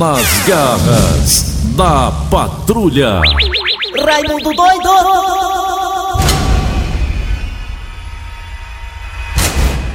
Nas 0.00 0.46
garras 0.48 1.42
da 1.76 2.10
patrulha. 2.30 3.20
Raimundo 4.02 4.50
doido! 4.54 4.88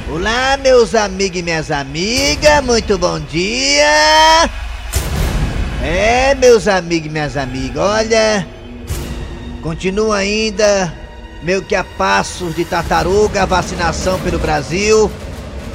Olá, 0.08 0.56
meus 0.62 0.94
amigos 0.94 1.40
e 1.40 1.42
minhas 1.42 1.72
amigas, 1.72 2.64
muito 2.64 2.96
bom 2.96 3.18
dia! 3.18 4.48
É, 5.82 6.36
meus 6.36 6.68
amigos 6.68 7.08
e 7.08 7.10
minhas 7.10 7.36
amigas, 7.36 7.76
olha, 7.76 8.46
continua 9.60 10.18
ainda 10.18 10.94
meio 11.42 11.62
que 11.62 11.74
a 11.74 11.82
passos 11.82 12.54
de 12.54 12.64
tartaruga 12.64 13.42
a 13.42 13.46
vacinação 13.46 14.20
pelo 14.20 14.38
Brasil. 14.38 15.10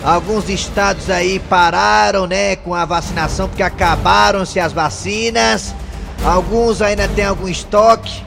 Alguns 0.03 0.49
estados 0.49 1.11
aí 1.11 1.39
pararam, 1.39 2.25
né, 2.25 2.55
com 2.55 2.73
a 2.73 2.85
vacinação 2.85 3.47
porque 3.47 3.61
acabaram-se 3.61 4.59
as 4.59 4.73
vacinas. 4.73 5.75
Alguns 6.23 6.81
ainda 6.81 7.07
tem 7.07 7.25
algum 7.25 7.47
estoque. 7.47 8.23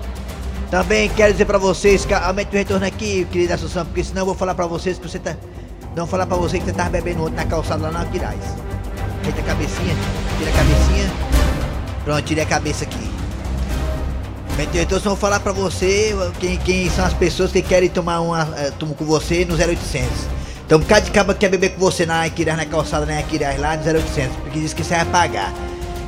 Também 0.71 1.09
quero 1.09 1.33
dizer 1.33 1.45
pra 1.45 1.59
vocês 1.59 2.05
que 2.05 2.15
aumente 2.15 2.55
o 2.55 2.59
retorno 2.59 2.87
aqui, 2.87 3.27
querida 3.31 3.55
Assunção, 3.55 3.85
porque 3.85 4.05
senão 4.05 4.23
eu 4.23 4.27
vou 4.27 4.35
falar 4.35 4.55
pra 4.55 4.67
vocês 4.67 4.99
que 4.99 5.09
você 5.09 5.19
tá. 5.19 5.37
Não 5.97 6.07
falar 6.07 6.27
pra 6.27 6.37
você 6.37 6.59
que 6.59 6.65
você 6.65 6.73
tava 6.73 6.91
bebendo 6.91 7.23
outro 7.23 7.37
na 7.37 7.45
calçada 7.45 7.83
lá 7.83 7.91
na 7.91 8.01
Aquiraz. 8.03 8.41
Tira 9.23 9.41
a 9.41 9.43
cabecinha, 9.43 9.95
tira 10.39 10.51
a 10.51 10.55
cabecinha. 10.55 11.13
Pronto, 12.05 12.23
tirei 12.23 12.45
a 12.45 12.47
cabeça 12.47 12.85
aqui. 12.85 13.11
Aumente 14.51 14.71
o 14.71 14.81
retorno, 14.81 15.03
só 15.03 15.11
vou 15.11 15.19
falar 15.19 15.41
pra 15.41 15.53
você 15.53 16.15
quem, 16.39 16.57
quem 16.59 16.91
são 16.91 17.05
as 17.05 17.13
pessoas 17.13 17.51
que 17.51 17.63
querem 17.63 17.89
tomar 17.89 18.21
uma. 18.21 18.45
Uh, 18.45 18.95
com 18.95 19.05
você 19.05 19.45
no 19.45 19.55
0800. 19.55 20.44
Então, 20.67 20.79
um 20.79 20.81
bocado 20.81 21.05
de 21.05 21.11
caba 21.11 21.35
que 21.35 21.41
quer 21.41 21.51
beber 21.51 21.71
com 21.71 21.81
você 21.81 22.07
na 22.07 22.25
Aquiraz, 22.25 22.57
na 22.57 22.65
calçada, 22.65 23.05
na 23.05 23.19
Aquiraz 23.19 23.61
lá 23.61 23.77
no 23.77 23.83
0800, 23.83 24.37
porque 24.37 24.61
diz 24.61 24.73
que 24.73 24.83
você 24.83 24.95
vai 24.95 25.05
pagar. 25.05 25.53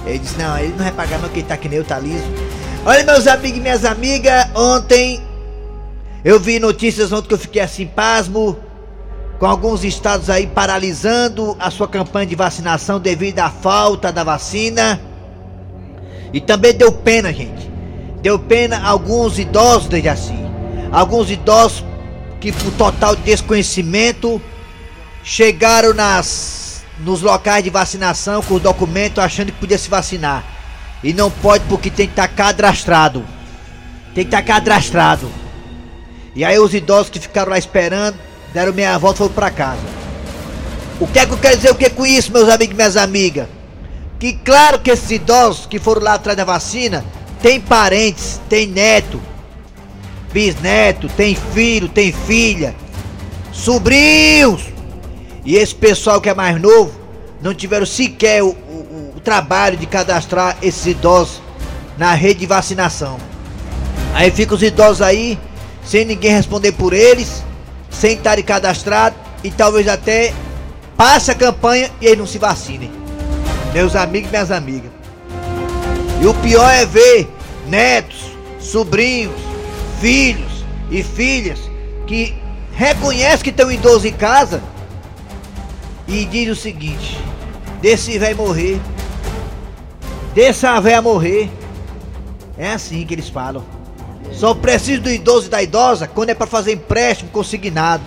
Ele 0.06 0.18
disse, 0.18 0.38
não, 0.38 0.56
ele 0.58 0.68
não 0.68 0.78
vai 0.78 0.92
pagar 0.92 1.18
não, 1.18 1.24
porque 1.24 1.40
ele 1.40 1.48
tá 1.48 1.56
que 1.56 1.68
nem 1.68 1.78
eu, 1.78 1.84
tá 1.84 1.98
liso. 1.98 2.24
Olha, 2.84 3.04
meus 3.04 3.26
amigos 3.26 3.58
e 3.58 3.60
minhas 3.60 3.84
amigas, 3.84 4.46
ontem 4.54 5.20
eu 6.24 6.40
vi 6.40 6.58
notícias 6.58 7.12
ontem 7.12 7.28
que 7.28 7.34
eu 7.34 7.38
fiquei 7.38 7.60
assim, 7.60 7.86
pasmo, 7.86 8.56
com 9.38 9.46
alguns 9.46 9.84
estados 9.84 10.30
aí 10.30 10.46
paralisando 10.46 11.56
a 11.58 11.70
sua 11.70 11.86
campanha 11.86 12.26
de 12.26 12.34
vacinação 12.34 12.98
devido 12.98 13.40
à 13.40 13.50
falta 13.50 14.10
da 14.10 14.24
vacina. 14.24 15.00
E 16.32 16.40
também 16.40 16.74
deu 16.74 16.90
pena, 16.90 17.32
gente. 17.32 17.70
Deu 18.22 18.38
pena 18.38 18.80
alguns 18.84 19.38
idosos 19.38 19.88
desde 19.88 20.08
assim. 20.08 20.46
Alguns 20.90 21.30
idosos 21.30 21.84
que 22.46 22.52
por 22.52 22.70
total 22.74 23.16
desconhecimento 23.16 24.40
chegaram 25.24 25.92
nas 25.92 26.84
nos 27.00 27.20
locais 27.20 27.64
de 27.64 27.70
vacinação 27.70 28.40
com 28.40 28.54
o 28.54 28.60
documento 28.60 29.20
achando 29.20 29.50
que 29.50 29.58
podia 29.58 29.76
se 29.76 29.90
vacinar. 29.90 30.44
E 31.02 31.12
não 31.12 31.28
pode 31.28 31.64
porque 31.64 31.90
tem 31.90 32.06
que 32.06 32.12
estar 32.12 32.28
cadastrado. 32.28 33.24
Tem 34.14 34.24
que 34.24 34.28
estar 34.28 34.42
cadastrado. 34.42 35.28
E 36.36 36.44
aí 36.44 36.56
os 36.56 36.72
idosos 36.72 37.10
que 37.10 37.18
ficaram 37.18 37.50
lá 37.50 37.58
esperando, 37.58 38.16
deram 38.54 38.72
meia 38.72 38.96
volta 38.96 39.16
e 39.16 39.18
foram 39.18 39.32
pra 39.32 39.50
casa. 39.50 39.82
O 41.00 41.06
que 41.08 41.18
é 41.18 41.26
que 41.26 41.32
eu 41.32 41.38
quero 41.38 41.56
dizer 41.56 41.72
o 41.72 41.74
que 41.74 41.90
com 41.90 42.06
isso, 42.06 42.30
meus 42.30 42.48
amigos 42.48 42.74
e 42.74 42.76
minhas 42.76 42.96
amigas? 42.96 43.48
Que 44.20 44.34
claro 44.34 44.78
que 44.78 44.92
esses 44.92 45.10
idosos 45.10 45.66
que 45.66 45.80
foram 45.80 46.00
lá 46.00 46.14
atrás 46.14 46.36
da 46.36 46.44
vacina, 46.44 47.04
tem 47.42 47.60
parentes, 47.60 48.40
tem 48.48 48.68
neto, 48.68 49.20
bisneto, 50.36 51.08
tem 51.08 51.34
filho, 51.34 51.88
tem 51.88 52.12
filha, 52.12 52.74
sobrinhos. 53.54 54.64
E 55.46 55.56
esse 55.56 55.74
pessoal 55.74 56.20
que 56.20 56.28
é 56.28 56.34
mais 56.34 56.60
novo 56.60 56.92
não 57.40 57.54
tiveram 57.54 57.86
sequer 57.86 58.42
o, 58.42 58.48
o, 58.48 59.14
o 59.16 59.20
trabalho 59.20 59.78
de 59.78 59.86
cadastrar 59.86 60.58
esses 60.60 60.84
idosos 60.84 61.40
na 61.96 62.12
rede 62.12 62.40
de 62.40 62.46
vacinação. 62.46 63.16
Aí 64.12 64.30
ficam 64.30 64.56
os 64.56 64.62
idosos 64.62 65.00
aí, 65.00 65.38
sem 65.82 66.04
ninguém 66.04 66.32
responder 66.32 66.72
por 66.72 66.92
eles, 66.92 67.42
sem 67.88 68.12
estarem 68.12 68.44
cadastrados 68.44 69.18
e 69.42 69.50
talvez 69.50 69.88
até 69.88 70.34
passe 70.98 71.30
a 71.30 71.34
campanha 71.34 71.90
e 71.98 72.04
eles 72.04 72.18
não 72.18 72.26
se 72.26 72.36
vacinem. 72.36 72.92
Meus 73.72 73.96
amigos 73.96 74.28
e 74.28 74.32
minhas 74.32 74.50
amigas. 74.50 74.90
E 76.20 76.26
o 76.26 76.34
pior 76.34 76.68
é 76.70 76.84
ver 76.84 77.26
netos, 77.66 78.18
sobrinhos, 78.60 79.55
filhos 80.00 80.64
e 80.90 81.02
filhas 81.02 81.58
que 82.06 82.34
reconhecem 82.72 83.52
que 83.52 83.64
um 83.64 83.70
idoso 83.70 84.06
em 84.06 84.12
casa 84.12 84.62
e 86.06 86.24
diz 86.24 86.50
o 86.50 86.60
seguinte: 86.60 87.18
desse 87.80 88.18
vai 88.18 88.34
morrer, 88.34 88.80
dessa 90.34 90.78
véia 90.80 91.02
morrer. 91.02 91.50
É 92.58 92.72
assim 92.72 93.04
que 93.04 93.12
eles 93.12 93.28
falam. 93.28 93.62
Só 94.32 94.54
preciso 94.54 95.02
do 95.02 95.10
idoso 95.10 95.46
e 95.46 95.50
da 95.50 95.62
idosa 95.62 96.06
quando 96.06 96.30
é 96.30 96.34
para 96.34 96.46
fazer 96.46 96.72
empréstimo 96.72 97.30
consignado. 97.30 98.02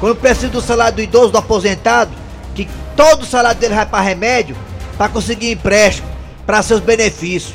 Quando 0.00 0.16
precisa 0.16 0.48
do 0.48 0.60
salário 0.60 0.96
do 0.96 1.02
idoso, 1.02 1.32
do 1.32 1.38
aposentado, 1.38 2.10
que 2.54 2.68
todo 2.96 3.22
o 3.22 3.26
salário 3.26 3.60
dele 3.60 3.74
vai 3.74 3.86
para 3.86 4.00
remédio, 4.00 4.56
para 4.96 5.08
conseguir 5.08 5.50
empréstimo, 5.50 6.08
para 6.46 6.62
seus 6.62 6.80
benefícios. 6.80 7.54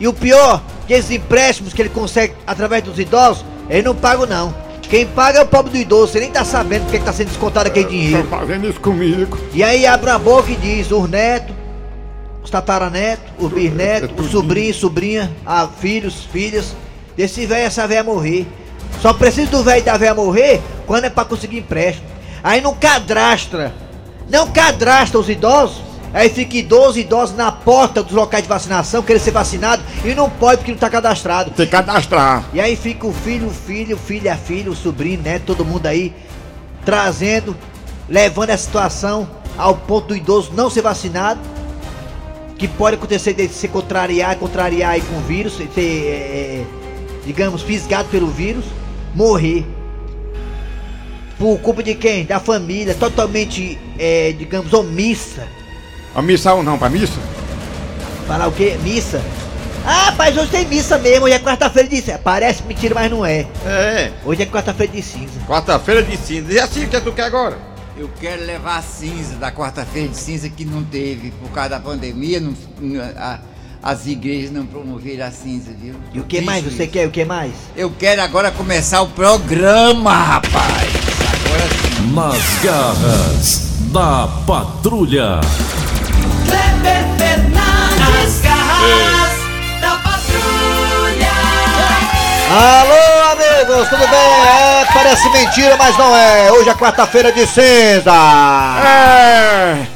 E 0.00 0.08
o 0.08 0.12
pior, 0.12 0.62
que 0.86 0.92
esses 0.92 1.10
empréstimos 1.10 1.72
que 1.72 1.82
ele 1.82 1.88
consegue 1.88 2.34
através 2.46 2.82
dos 2.82 2.98
idosos, 2.98 3.44
ele 3.68 3.82
não 3.82 3.94
paga 3.94 4.26
não. 4.26 4.54
Quem 4.82 5.06
paga 5.06 5.38
é 5.38 5.42
o 5.42 5.46
pobre 5.46 5.72
do 5.72 5.78
idoso, 5.78 6.12
você 6.12 6.20
nem 6.20 6.30
tá 6.30 6.44
sabendo 6.44 6.82
porque 6.82 6.98
tá 6.98 7.12
sendo 7.12 7.28
descontado 7.28 7.68
aquele 7.68 7.88
dinheiro. 7.88 8.24
Tá 8.24 8.40
fazendo 8.40 8.68
isso 8.68 8.80
comigo. 8.80 9.38
E 9.54 9.62
aí 9.62 9.86
abre 9.86 10.10
a 10.10 10.18
boca 10.18 10.50
e 10.50 10.56
diz, 10.56 10.90
os 10.90 11.08
netos, 11.08 11.54
os 12.42 12.50
tataranetos, 12.50 13.24
os 13.38 13.50
bisnetos, 13.50 14.10
os 14.22 14.30
sobrinhos, 14.30 14.76
sobrinha, 14.76 15.30
ah, 15.46 15.66
filhos, 15.80 16.24
filhas, 16.30 16.76
desse 17.16 17.46
velho 17.46 17.66
essa 17.66 17.86
velha 17.86 18.04
morrer. 18.04 18.46
Só 19.00 19.12
precisa 19.14 19.50
do 19.50 19.62
velho 19.62 19.82
da 19.82 19.96
velha 19.96 20.14
morrer 20.14 20.60
quando 20.86 21.04
é 21.04 21.10
para 21.10 21.24
conseguir 21.24 21.58
empréstimo. 21.58 22.06
Aí 22.44 22.60
não 22.60 22.74
cadastra, 22.74 23.72
não 24.28 24.50
cadastra 24.50 25.18
os 25.18 25.28
idosos. 25.28 25.91
Aí 26.14 26.28
fica 26.28 26.58
idoso, 26.58 26.98
idoso 26.98 27.34
na 27.34 27.50
porta 27.50 28.02
dos 28.02 28.12
locais 28.12 28.42
de 28.42 28.48
vacinação, 28.48 29.02
querendo 29.02 29.22
ser 29.22 29.30
vacinado 29.30 29.82
e 30.04 30.14
não 30.14 30.28
pode 30.28 30.58
porque 30.58 30.72
não 30.72 30.78
tá 30.78 30.90
cadastrado. 30.90 31.50
Tem 31.52 31.64
que 31.64 31.72
cadastrar. 31.72 32.44
E 32.52 32.60
aí 32.60 32.76
fica 32.76 33.06
o 33.06 33.12
filho, 33.12 33.46
o 33.46 33.50
filho, 33.50 33.96
filha, 33.96 34.36
filho, 34.36 34.72
o 34.72 34.76
sobrinho, 34.76 35.22
né? 35.22 35.38
Todo 35.38 35.64
mundo 35.64 35.86
aí 35.86 36.12
trazendo, 36.84 37.56
levando 38.08 38.50
a 38.50 38.58
situação 38.58 39.26
ao 39.56 39.74
ponto 39.74 40.08
do 40.08 40.16
idoso 40.16 40.52
não 40.54 40.68
ser 40.68 40.82
vacinado. 40.82 41.40
Que 42.58 42.68
pode 42.68 42.96
acontecer 42.96 43.32
de 43.32 43.48
se 43.48 43.66
contrariar, 43.66 44.36
contrariar 44.36 44.92
aí 44.92 45.00
com 45.00 45.16
o 45.16 45.20
vírus, 45.22 45.54
ser, 45.54 45.80
é, 45.80 46.64
digamos, 47.24 47.62
fisgado 47.62 48.08
pelo 48.10 48.28
vírus, 48.28 48.66
morrer. 49.14 49.66
Por 51.38 51.58
culpa 51.58 51.82
de 51.82 51.94
quem? 51.96 52.24
Da 52.24 52.38
família, 52.38 52.94
totalmente, 52.94 53.78
é, 53.98 54.32
digamos, 54.38 54.72
omissa. 54.72 55.48
A 56.14 56.22
missa 56.22 56.52
ou 56.54 56.62
não, 56.62 56.78
pra 56.78 56.88
missa? 56.88 57.18
Falar 58.26 58.46
o 58.48 58.52
quê? 58.52 58.76
Missa? 58.82 59.20
Ah, 59.84 60.14
mas 60.16 60.36
hoje 60.36 60.48
tem 60.50 60.66
missa 60.66 60.96
mesmo, 60.98 61.24
hoje 61.24 61.34
é 61.34 61.38
quarta-feira 61.38 61.88
de 61.88 61.96
cinza. 62.00 62.20
Parece 62.22 62.62
mentira, 62.62 62.94
mas 62.94 63.10
não 63.10 63.24
é. 63.26 63.46
É. 63.66 64.12
Hoje 64.24 64.42
é 64.42 64.46
quarta-feira 64.46 64.92
de 64.92 65.02
cinza. 65.02 65.40
Quarta-feira 65.46 66.02
de 66.02 66.16
cinza. 66.16 66.52
E 66.52 66.58
assim, 66.60 66.84
o 66.84 66.88
que 66.88 66.96
é 66.96 67.00
que 67.00 67.04
tu 67.06 67.12
quer 67.12 67.24
agora? 67.24 67.58
Eu 67.96 68.08
quero 68.20 68.44
levar 68.44 68.78
a 68.78 68.82
cinza 68.82 69.34
da 69.36 69.50
quarta-feira 69.50 70.08
de 70.08 70.16
cinza 70.16 70.48
que 70.48 70.64
não 70.64 70.84
teve 70.84 71.30
por 71.32 71.50
causa 71.50 71.70
da 71.70 71.80
pandemia. 71.80 72.40
Não, 72.40 72.54
não- 72.80 73.02
a- 73.16 73.40
as 73.82 74.06
igrejas 74.06 74.52
não 74.52 74.64
promoveram 74.64 75.26
a 75.26 75.30
cinza, 75.32 75.72
viu? 75.76 75.94
E 76.14 76.20
o 76.20 76.24
que 76.24 76.40
mais 76.40 76.62
você 76.64 76.86
quer? 76.86 77.08
O 77.08 77.10
que 77.10 77.24
mais? 77.24 77.52
Eu 77.76 77.90
quero 77.90 78.22
agora 78.22 78.50
começar 78.52 79.02
o 79.02 79.08
programa, 79.08 80.12
rapaz. 80.14 80.88
Agora 81.44 81.68
sim. 81.68 82.12
Nas 82.14 82.62
garras 82.62 83.62
da 83.92 84.28
patrulha. 84.46 85.40
Kleber 86.82 87.04
Fernandes, 87.16 88.40
garras 88.40 89.32
da 89.80 89.90
patrulha. 90.02 91.32
Alô, 92.50 93.30
amigos, 93.32 93.88
tudo 93.88 94.08
bem? 94.08 94.18
É, 94.48 94.84
parece 94.92 95.28
mentira, 95.30 95.76
mas 95.76 95.96
não 95.96 96.14
é. 96.16 96.50
Hoje 96.52 96.68
é 96.68 96.74
quarta-feira 96.74 97.30
de 97.30 97.46
cinza. 97.46 98.12
É. 98.84 99.86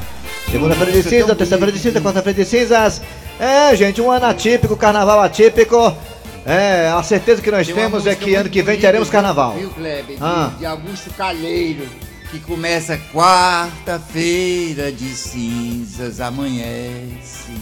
Segunda-feira 0.50 0.92
de 0.92 1.02
cinza, 1.02 1.34
terça-feira 1.34 1.72
de 1.72 1.78
cinza, 1.80 2.00
quarta-feira 2.00 2.44
de 2.44 2.48
cinzas. 2.48 3.02
É, 3.40 3.74
gente, 3.74 4.00
um 4.00 4.10
ano 4.10 4.26
atípico, 4.26 4.76
carnaval 4.76 5.20
atípico. 5.20 5.92
É, 6.46 6.92
a 6.96 7.02
certeza 7.02 7.42
que 7.42 7.50
nós 7.50 7.66
Tem 7.66 7.74
temos 7.74 8.06
é 8.06 8.14
que 8.14 8.32
ano 8.36 8.48
que 8.48 8.62
vem 8.62 8.78
teremos 8.78 9.10
carnaval. 9.10 9.54
Viu, 9.58 9.70
Kleber? 9.70 10.16
De, 10.16 10.22
Ah. 10.22 10.50
de 10.56 10.64
Augusto 10.64 11.10
Calheiro, 11.18 11.82
que 12.30 12.40
começa 12.40 12.98
quarta-feira 13.12 14.90
de 14.90 15.08
cinzas, 15.14 16.20
amanhece. 16.20 17.52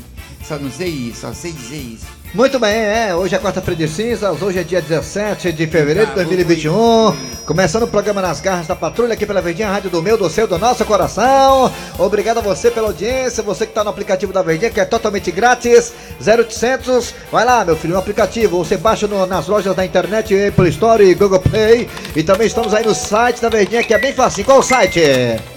Só 0.43 0.59
não 0.59 0.71
sei 0.71 0.89
isso, 0.89 1.21
só 1.21 1.33
sei 1.33 1.53
dizer 1.53 1.77
isso. 1.77 2.07
Muito 2.35 2.59
bem, 2.59 2.75
é. 2.75 3.15
Hoje 3.15 3.35
é 3.35 3.39
quarta-feira 3.39 3.87
de 3.87 3.89
cinzas, 3.93 4.41
hoje 4.43 4.59
é 4.59 4.63
dia 4.65 4.83
17 4.83 5.53
de 5.53 5.67
fevereiro 5.67 6.11
de 6.11 6.15
Tá, 6.17 6.23
vou 6.23 6.25
2021. 6.25 7.34
Começando 7.47 7.83
o 7.83 7.87
programa 7.89 8.23
Nas 8.23 8.41
Garras 8.41 8.67
da 8.67 8.75
Patrulha 8.75 9.13
aqui 9.13 9.27
pela 9.27 9.43
Verdinha, 9.43 9.69
Rádio 9.69 9.91
do 9.91 10.01
meu, 10.03 10.17
do 10.17 10.31
seu, 10.31 10.47
do 10.47 10.59
nosso 10.59 10.83
coração. 10.87 11.71
Obrigado 11.99 12.39
a 12.39 12.41
você 12.41 12.71
pela 12.71 12.87
audiência, 12.87 13.43
você 13.43 13.67
que 13.67 13.73
está 13.73 13.85
no 13.85 13.91
aplicativo 13.91 14.33
da 14.33 14.41
Verdinha, 14.41 14.71
que 14.71 14.81
é 14.81 14.85
totalmente 14.87 15.31
grátis, 15.31 15.93
0800. 16.27 17.13
Vai 17.31 17.45
lá, 17.45 17.63
meu 17.63 17.77
filho, 17.77 17.93
no 17.93 17.99
aplicativo. 17.99 18.65
Você 18.65 18.79
baixa 18.79 19.07
no- 19.07 19.27
nas 19.27 19.47
lojas 19.47 19.77
da 19.77 19.85
internet, 19.85 20.35
Apple 20.35 20.71
Store 20.71 21.05
e 21.05 21.15
Google 21.15 21.39
Play. 21.39 21.87
E 22.17 22.23
também 22.23 22.47
estamos 22.47 22.73
aí 22.73 22.83
no 22.85 22.95
site 22.95 23.43
da 23.43 23.51
Verdinha, 23.51 23.85
que 23.85 23.93
é 23.93 23.99
bem 23.99 24.15
fácil. 24.15 24.43
Qual 24.43 24.61
o 24.61 24.63
site? 24.63 25.01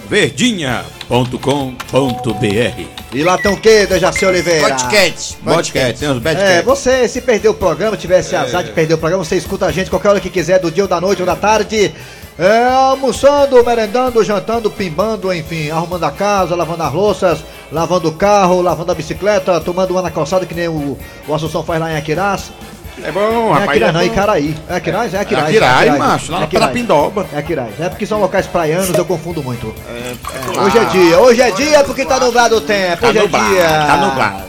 verdinha.com.br 0.08 2.86
E 3.14 3.24
lá 3.24 3.38
tem 3.38 3.52
o 3.52 3.58
quê, 3.58 3.86
Dejaci 3.86 4.26
Oliveira? 4.26 4.70
Podcast. 4.70 5.38
Podcast, 5.44 6.00
tem 6.00 6.20
bad 6.20 6.42
É, 6.42 6.62
você 6.62 7.08
se 7.08 7.22
perdeu 7.22 7.52
o 7.52 7.56
programa, 7.56 7.98
tivesse 7.98 8.36
azar 8.36 8.64
de 8.64 8.72
perder 8.72 8.96
o 8.96 8.98
programa, 8.98 9.24
você 9.24 9.36
escuta 9.36 9.66
a 9.66 9.72
gente 9.72 9.90
qualquer 9.90 10.10
hora 10.10 10.20
que 10.20 10.30
quiser, 10.30 10.60
do 10.60 10.72
dia 10.72 10.84
ou 10.84 10.90
da 10.90 11.02
noite 11.02 11.22
ou 11.22 11.26
da 11.26 11.36
tarde. 11.36 11.94
É, 12.40 12.66
almoçando, 12.66 13.64
merendando, 13.66 14.24
jantando, 14.24 14.70
pimbando, 14.70 15.34
enfim, 15.34 15.72
arrumando 15.72 16.04
a 16.04 16.12
casa, 16.12 16.56
lavando 16.56 16.84
as 16.84 16.94
louças, 16.94 17.40
lavando 17.72 18.10
o 18.10 18.12
carro, 18.12 18.62
lavando 18.62 18.92
a 18.92 18.96
bicicleta, 18.96 19.60
tomando 19.60 19.92
uma 19.92 20.04
na 20.04 20.12
calçada 20.12 20.46
que 20.46 20.54
nem 20.54 20.68
o, 20.68 20.96
o 21.28 21.34
Assunção 21.34 21.64
faz 21.64 21.80
lá 21.80 21.92
em 21.92 21.98
Aquiraz. 21.98 22.52
É 23.04 23.12
bom, 23.12 23.20
Não 23.32 23.50
é 23.50 23.60
rapaz. 23.60 23.70
Aquiraz, 23.70 23.94
não, 23.94 24.00
é 24.02 24.04
é 24.04 24.08
bom. 24.08 24.14
Icaraí. 24.14 24.56
É 24.70 24.76
Aquiraz? 24.76 25.14
É 25.14 25.20
Aquiraz. 25.20 25.46
Aquiraz, 25.46 25.98
macho, 26.00 26.32
lá 26.32 26.40
na 26.40 26.46
Aquiraz. 26.46 26.72
Pindoba. 26.72 27.28
É 27.32 27.38
Aquiraz. 27.38 27.80
É 27.80 27.90
porque 27.90 28.06
são 28.06 28.20
locais 28.20 28.48
praianos, 28.48 28.90
eu 28.98 29.06
confundo 29.06 29.44
muito. 29.44 29.74
É, 29.88 30.60
Hoje 30.60 30.78
é 30.78 30.86
dia, 30.86 31.20
hoje 31.20 31.42
é 31.42 31.52
dia 31.52 31.84
porque 31.84 32.06
tá 32.06 32.20
nublado 32.20 32.56
o 32.58 32.62
tempo, 32.62 33.02
Tá 33.02 33.10
hoje 33.10 33.20
nublado, 33.20 33.46
é 33.46 33.50
dia. 33.50 33.68
tá 33.86 33.98
nublado. 33.98 34.44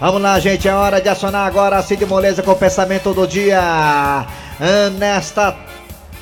Vamos 0.00 0.20
lá, 0.22 0.38
gente, 0.40 0.66
é 0.68 0.74
hora 0.74 1.00
de 1.00 1.08
acionar 1.08 1.46
agora 1.46 1.76
a 1.78 1.82
Cid 1.82 2.04
Moleza 2.06 2.42
com 2.42 2.50
o 2.50 2.56
pensamento 2.56 3.14
do 3.14 3.24
dia. 3.26 4.26
Nesta 4.98 5.56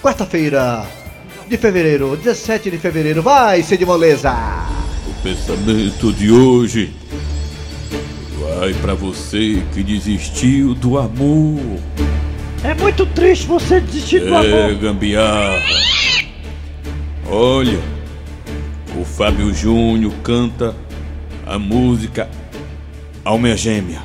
quarta-feira 0.03 0.83
de 1.49 1.57
fevereiro, 1.57 2.17
17 2.17 2.71
de 2.71 2.79
fevereiro. 2.79 3.23
Vai, 3.23 3.63
Cid 3.63 3.85
Moleza. 3.87 4.35
O 5.09 5.15
pensamento 5.23 6.13
de 6.13 6.31
hoje 6.31 6.95
vai 8.61 8.75
pra 8.75 8.93
você 8.93 9.63
que 9.73 9.83
desistiu 9.83 10.75
do 10.75 10.99
amor. 10.99 11.79
É 12.63 12.75
muito 12.75 13.07
triste 13.07 13.47
você 13.47 13.81
desistir 13.81 14.21
do 14.21 14.35
É, 14.35 14.67
amor. 14.67 14.75
gambiarra. 14.75 15.57
Olha, 17.27 17.79
o 19.01 19.03
Fábio 19.03 19.55
Júnior 19.55 20.13
canta 20.23 20.77
a 21.47 21.59
música 21.59 22.29
Alma 23.25 23.57
Gêmea 23.57 24.03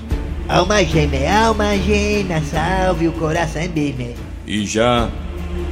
Alma 0.47 0.83
gêmea, 0.85 1.47
alma 1.47 1.75
gêmea, 1.77 2.41
salve 2.49 3.07
o 3.09 3.11
coração 3.11 3.61
mesmo. 3.75 4.13
e 4.47 4.65
já 4.65 5.09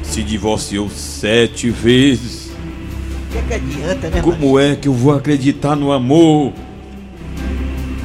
se 0.01 0.21
divorciou 0.23 0.89
sete 0.89 1.69
vezes. 1.69 2.51
O 3.29 3.31
que, 3.31 3.37
é 3.37 3.41
que 3.43 3.53
adianta, 3.53 4.09
né, 4.09 4.21
Como 4.21 4.59
é 4.59 4.75
que 4.75 4.87
eu 4.89 4.93
vou 4.93 5.13
acreditar 5.15 5.75
no 5.75 5.91
amor? 5.91 6.51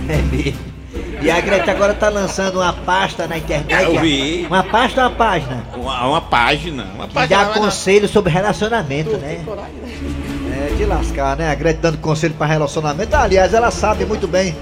É 0.08 0.16
mesmo. 0.36 0.67
E 1.20 1.30
a 1.30 1.40
Greta 1.40 1.70
agora 1.70 1.94
tá 1.94 2.08
lançando 2.08 2.56
uma 2.60 2.72
pasta 2.72 3.26
na 3.26 3.38
internet. 3.38 3.82
Eu 3.84 4.00
vi. 4.00 4.46
Uma 4.46 4.62
pasta 4.62 5.02
ou 5.02 5.08
uma 5.08 5.16
página? 5.16 5.64
Uma, 5.74 6.06
uma 6.06 6.20
página. 6.20 6.86
Uma 6.94 7.08
Que 7.08 7.14
página. 7.14 7.44
dá 7.44 7.50
conselho 7.52 8.08
sobre 8.08 8.32
relacionamento, 8.32 9.16
né? 9.16 9.44
É 10.70 10.74
de 10.76 10.84
lascar, 10.84 11.36
né? 11.36 11.50
A 11.50 11.54
Gretchen 11.54 11.80
dando 11.82 11.98
conselho 11.98 12.34
pra 12.34 12.46
relacionamento. 12.46 13.14
Aliás, 13.16 13.52
ela 13.52 13.70
sabe 13.70 14.04
muito 14.04 14.28
bem. 14.28 14.56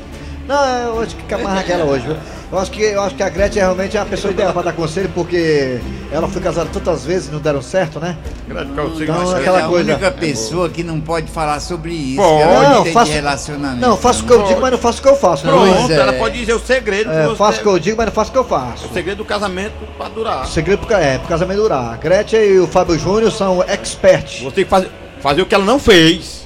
Não, 0.49 0.65
eu 0.79 1.01
acho 1.03 1.15
que 1.17 1.23
camarra 1.25 1.61
aquela 1.61 1.85
hoje, 1.85 2.07
viu? 2.07 2.17
Eu 2.51 2.59
acho 2.61 2.71
que, 2.71 2.81
eu 2.81 3.03
acho 3.03 3.15
que 3.17 3.23
a 3.25 3.29
Gretchen 3.29 3.61
realmente 3.61 3.97
é 3.97 4.01
a 4.01 4.05
pessoa 4.05 4.31
ideal 4.33 4.53
pra 4.53 4.63
dar 4.63 4.73
conselho, 4.73 5.11
porque 5.13 5.81
ela 6.13 6.29
foi 6.29 6.41
casada 6.41 6.71
tantas 6.73 7.05
vezes 7.05 7.29
e 7.29 7.33
não 7.33 7.41
deram 7.41 7.61
certo, 7.61 7.99
né? 7.99 8.17
Então, 8.49 8.89
Você 8.91 9.03
aquela 9.37 9.59
é 9.61 9.63
a 9.65 9.67
coisa- 9.67 9.91
única 9.93 10.11
pessoa 10.13 10.69
que 10.71 10.85
não 10.85 11.01
pode 11.01 11.29
falar 11.29 11.59
sobre 11.59 11.93
isso. 11.93 12.23
Pode. 12.23 12.37
que 12.37 12.43
ela 12.43 12.69
Não, 12.71 12.85
faço- 12.87 13.11
relacionamento. 13.13 13.81
Não, 13.81 13.97
faço 13.97 14.23
o 14.23 14.27
que 14.29 14.33
eu 14.33 14.43
digo, 14.45 14.61
mas 14.61 14.71
não 14.71 14.79
faço 14.79 15.01
o 15.01 15.03
que 15.03 15.09
eu 15.09 15.17
faço, 15.17 15.45
né? 15.45 15.53
Pronto, 15.53 15.75
Pois 15.77 15.91
é. 15.91 15.95
ela 16.01 16.13
pode 16.13 16.39
dizer 16.39 16.53
o 16.55 16.61
segredo. 16.61 17.11
É, 17.11 17.27
você- 17.27 17.37
faço 17.37 17.59
o 17.59 17.63
que 17.63 17.69
eu 17.69 17.79
digo, 17.81 17.97
mas 17.97 18.07
não 18.07 18.13
faço 18.13 18.31
o 18.31 18.33
que 18.33 18.39
eu 18.39 18.45
faço. 18.45 18.87
O 18.87 18.93
segredo 18.95 19.19
do 19.19 19.25
casamento 19.25 19.75
pra 19.99 20.09
durar. 20.09 20.47
Segredo 20.47 20.87
pro, 20.87 20.95
é, 20.97 21.19
pro 21.19 21.27
casamento 21.29 21.59
durar. 21.61 21.95
A 21.95 21.97
Gretchen 21.97 22.41
e 22.45 22.59
o 22.61 22.69
Fábio 22.69 22.97
Júnior 22.97 23.33
são 23.33 23.61
experts. 23.65 24.41
Você 24.43 24.55
tem 24.55 24.65
que 24.65 24.71
fazer, 24.71 24.89
fazer 25.21 25.43
o 25.43 25.47
que 25.47 25.55
ela 25.55 25.65
não 25.65 25.81
fez. 25.81 26.46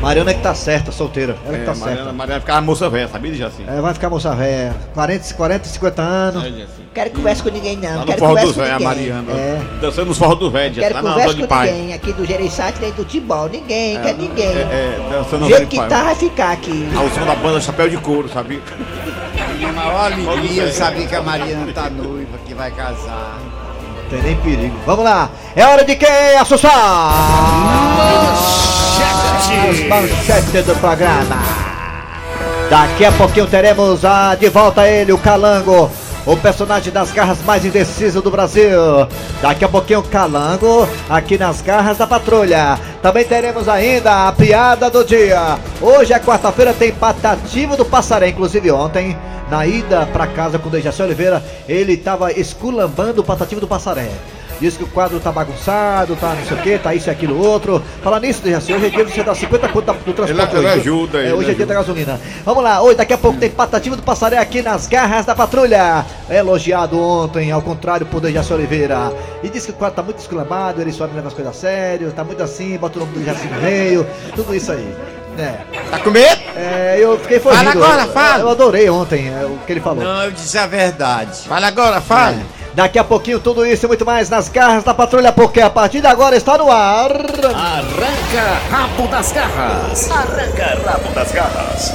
Mariana 0.00 0.30
é 0.30 0.34
que 0.34 0.40
tá 0.42 0.54
certa, 0.54 0.92
solteira. 0.92 1.36
Ela 1.46 1.58
que 1.58 1.64
tá 1.64 1.72
É, 1.72 1.74
Mariana, 1.74 1.96
certa. 1.96 2.12
Mariana 2.12 2.40
ficava 2.40 2.60
moça 2.60 2.88
velha, 2.90 3.08
sabia, 3.08 3.34
Jaci? 3.34 3.64
É, 3.66 3.80
vai 3.80 3.94
ficar 3.94 4.08
moça 4.10 4.34
velha. 4.34 4.74
40, 4.94 5.34
40, 5.34 5.64
50 5.68 6.02
anos. 6.02 6.44
É, 6.44 6.48
Jaci. 6.50 6.86
Quero 6.94 7.10
conversa 7.10 7.42
com 7.42 7.50
ninguém 7.50 7.76
não. 7.76 7.90
Lá 7.90 7.96
no 7.98 8.06
quero 8.06 8.18
forró 8.18 8.30
com 8.30 8.36
velhos, 8.36 8.58
a 8.58 8.62
ninguém. 8.64 8.86
Mariana. 8.86 9.32
É. 9.32 9.60
Dançando 9.80 10.06
nos 10.06 10.18
forró 10.18 10.34
dos 10.34 10.52
velhos, 10.52 10.78
Quero 10.78 10.94
lá 10.94 11.02
na 11.02 11.10
conversa 11.10 11.34
com 11.36 11.46
pai. 11.46 11.70
ninguém. 11.72 11.94
Aqui 11.94 12.12
do 12.12 12.24
Gereissati 12.24 12.80
nem 12.80 12.92
do 12.92 13.04
Tibol. 13.04 13.48
Ninguém, 13.48 14.00
quer 14.00 14.14
ninguém. 14.14 14.46
É, 14.46 14.60
é, 14.60 15.08
dançando 15.10 15.44
Do 15.44 15.50
na 15.50 15.56
jeito 15.56 15.68
que 15.68 15.76
pai. 15.76 15.88
tá, 15.88 16.02
vai 16.04 16.14
ficar 16.14 16.52
aqui. 16.52 16.88
Ao 16.96 17.08
som 17.10 17.24
da 17.26 17.34
banda 17.34 17.60
Chapéu 17.60 17.88
de 17.88 17.96
Couro, 17.98 18.28
sabia? 18.28 18.60
Minha 19.58 19.72
maior 19.72 20.12
alegria 20.12 20.62
eu 20.64 20.72
saber 20.72 21.06
que 21.08 21.14
a 21.14 21.22
Mariana 21.22 21.70
tá 21.72 21.90
noiva, 21.90 22.38
que 22.46 22.54
vai 22.54 22.70
casar. 22.70 23.38
Não 24.02 24.10
tem 24.10 24.22
nem 24.22 24.36
perigo. 24.36 24.76
Vamos 24.86 25.04
lá. 25.04 25.28
É 25.54 25.66
hora 25.66 25.84
de 25.84 25.96
quem 25.96 26.36
assustar? 26.38 26.70
Manchete 29.88 30.62
do 30.62 30.74
programa. 30.80 31.36
Daqui 32.68 33.04
a 33.04 33.12
pouquinho 33.12 33.46
teremos 33.46 34.04
a, 34.04 34.34
de 34.34 34.48
volta 34.48 34.88
ele, 34.88 35.12
o 35.12 35.18
Calango. 35.18 35.90
O 36.26 36.36
personagem 36.36 36.92
das 36.92 37.12
garras 37.12 37.40
mais 37.42 37.64
indecisas 37.64 38.20
do 38.20 38.30
Brasil. 38.32 39.06
Daqui 39.40 39.64
a 39.64 39.68
pouquinho, 39.68 40.02
Calango, 40.02 40.88
aqui 41.08 41.38
nas 41.38 41.62
garras 41.62 41.98
da 41.98 42.06
patrulha. 42.06 42.80
Também 43.00 43.24
teremos 43.24 43.68
ainda 43.68 44.26
a 44.26 44.32
piada 44.32 44.90
do 44.90 45.04
dia. 45.04 45.56
Hoje 45.80 46.12
é 46.12 46.18
quarta-feira, 46.18 46.74
tem 46.74 46.90
Patativo 46.90 47.76
do 47.76 47.84
Passaré. 47.84 48.30
Inclusive, 48.30 48.72
ontem, 48.72 49.16
na 49.48 49.64
ida 49.64 50.04
pra 50.12 50.26
casa 50.26 50.58
com 50.58 50.68
o 50.68 50.72
Dejaci 50.72 51.00
Oliveira, 51.00 51.44
ele 51.68 51.96
tava 51.96 52.32
esculambando 52.32 53.20
o 53.20 53.24
Patativo 53.24 53.60
do 53.60 53.68
Passaré. 53.68 54.10
Diz 54.60 54.76
que 54.76 54.84
o 54.84 54.86
quadro 54.86 55.20
tá 55.20 55.30
bagunçado, 55.30 56.16
tá 56.16 56.34
não 56.34 56.46
sei 56.46 56.56
o 56.56 56.60
que, 56.62 56.78
tá 56.78 56.94
isso 56.94 57.08
e 57.08 57.10
aquilo 57.10 57.38
outro. 57.38 57.82
Falar 58.02 58.20
nisso, 58.20 58.40
Dejaci, 58.42 58.72
hoje 58.72 58.86
é 58.86 58.88
dia 58.90 59.04
você 59.04 59.22
dar 59.22 59.34
50 59.34 59.68
conto 59.68 59.92
do 59.92 60.12
transporte. 60.14 60.30
Ele- 60.30 60.40
ele 60.40 60.66
hoje. 60.66 60.80
ajuda, 60.80 61.18
É, 61.18 61.22
ele 61.24 61.32
hoje 61.32 61.42
é 61.42 61.44
dia 61.44 61.64
ajuda. 61.64 61.66
da 61.66 61.74
gasolina. 61.74 62.20
Vamos 62.44 62.64
lá, 62.64 62.80
hoje 62.82 62.96
daqui 62.96 63.12
a 63.12 63.18
pouco 63.18 63.38
tem 63.38 63.50
Patativa 63.50 63.96
do 63.96 64.02
Passaré 64.02 64.38
aqui 64.38 64.62
nas 64.62 64.86
garras 64.86 65.26
da 65.26 65.34
patrulha. 65.34 66.04
Elogiado 66.30 66.98
ontem, 66.98 67.50
ao 67.52 67.60
contrário, 67.60 68.06
por 68.06 68.20
Dejaci 68.20 68.52
Oliveira. 68.52 69.12
E 69.42 69.48
diz 69.48 69.64
que 69.66 69.72
o 69.72 69.74
quadro 69.74 69.96
tá 69.96 70.02
muito 70.02 70.18
esculambado, 70.18 70.80
ele 70.80 70.92
só 70.92 71.04
leva 71.04 71.28
as 71.28 71.34
coisas 71.34 71.54
a 71.54 71.58
sério, 71.58 72.10
tá 72.12 72.24
muito 72.24 72.42
assim, 72.42 72.76
bota 72.78 72.98
o 72.98 73.00
nome 73.00 73.12
do 73.12 73.18
Dejaci 73.20 73.46
no 73.48 73.60
meio, 73.60 74.06
tudo 74.34 74.54
isso 74.54 74.72
aí. 74.72 74.96
É, 75.38 75.58
Tá 75.90 75.98
com 75.98 76.10
medo? 76.10 76.40
é, 76.56 76.96
eu 76.98 77.18
fiquei 77.18 77.38
fogido. 77.38 77.62
Fala 77.62 77.72
agora, 77.72 78.02
eu, 78.04 78.08
fala. 78.12 78.40
Eu 78.40 78.48
adorei 78.48 78.88
ontem 78.88 79.28
é, 79.28 79.44
o 79.44 79.58
que 79.66 79.72
ele 79.72 79.80
falou. 79.80 80.02
Não, 80.02 80.24
eu 80.24 80.30
disse 80.30 80.56
a 80.56 80.66
verdade. 80.66 81.40
Fala 81.46 81.66
agora, 81.66 82.00
fale. 82.00 82.40
É. 82.40 82.65
Daqui 82.76 82.98
a 82.98 83.04
pouquinho 83.04 83.40
tudo 83.40 83.64
isso 83.64 83.86
e 83.86 83.88
muito 83.88 84.04
mais 84.04 84.28
nas 84.28 84.50
garras 84.50 84.84
da 84.84 84.92
patrulha, 84.92 85.32
porque 85.32 85.62
a 85.62 85.70
partir 85.70 86.02
de 86.02 86.06
agora 86.06 86.36
está 86.36 86.58
no 86.58 86.70
ar. 86.70 87.10
Arranca 87.10 88.58
rabo 88.70 89.08
das 89.08 89.32
garras. 89.32 90.10
Arranca 90.10 90.78
rabo 90.84 91.14
das 91.14 91.32
garras. 91.32 91.92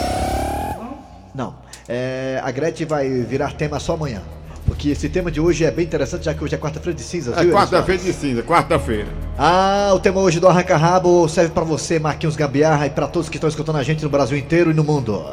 Não, 1.36 1.54
é, 1.88 2.42
a 2.44 2.50
Gretchen 2.50 2.88
vai 2.88 3.08
virar 3.10 3.54
tema 3.54 3.80
só 3.80 3.94
amanhã. 3.94 4.24
Porque 4.66 4.90
esse 4.90 5.08
tema 5.08 5.30
de 5.30 5.40
hoje 5.40 5.64
é 5.66 5.70
bem 5.70 5.86
interessante, 5.86 6.26
já 6.26 6.34
que 6.34 6.44
hoje 6.44 6.56
é 6.56 6.58
quarta-feira 6.58 6.98
de 6.98 7.04
cinzas, 7.04 7.38
É 7.38 7.44
viu? 7.44 7.54
quarta-feira 7.54 8.02
de 8.02 8.14
cinza, 8.14 8.42
quarta-feira. 8.42 9.08
Ah, 9.38 9.92
o 9.94 10.00
tema 10.00 10.20
hoje 10.20 10.40
do 10.40 10.48
Arranca 10.48 10.78
Rabo 10.78 11.28
serve 11.30 11.52
pra 11.52 11.64
você, 11.64 12.00
Marquinhos 12.00 12.36
Gambiarra, 12.36 12.88
e 12.88 12.90
pra 12.90 13.08
todos 13.08 13.30
que 13.30 13.38
estão 13.38 13.50
escutando 13.50 13.76
a 13.78 13.84
gente 13.84 14.02
no 14.04 14.10
Brasil 14.10 14.36
inteiro 14.38 14.72
e 14.72 14.74
no 14.74 14.84
mundo. 14.84 15.24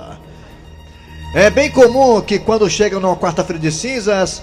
É 1.34 1.48
bem 1.48 1.70
comum 1.70 2.20
que 2.20 2.38
quando 2.38 2.68
chega 2.68 2.98
numa 3.00 3.16
quarta-feira 3.16 3.60
de 3.60 3.70
cinzas, 3.70 4.42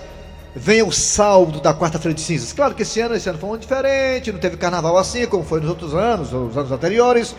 venha 0.56 0.86
o 0.86 0.92
saldo 0.92 1.60
da 1.60 1.74
quarta-feira 1.74 2.16
de 2.16 2.22
cinzas. 2.22 2.54
Claro 2.54 2.74
que 2.74 2.84
esse 2.84 3.02
ano, 3.02 3.16
esse 3.16 3.30
ano 3.30 3.38
foi 3.38 3.50
um 3.50 3.58
diferente, 3.58 4.32
não 4.32 4.40
teve 4.40 4.56
carnaval 4.56 4.98
assim, 4.98 5.26
como 5.28 5.44
foi 5.44 5.60
nos 5.60 5.70
outros 5.70 5.94
anos, 5.94 6.32
os 6.32 6.58
anos 6.58 6.72
anteriores, 6.72 7.36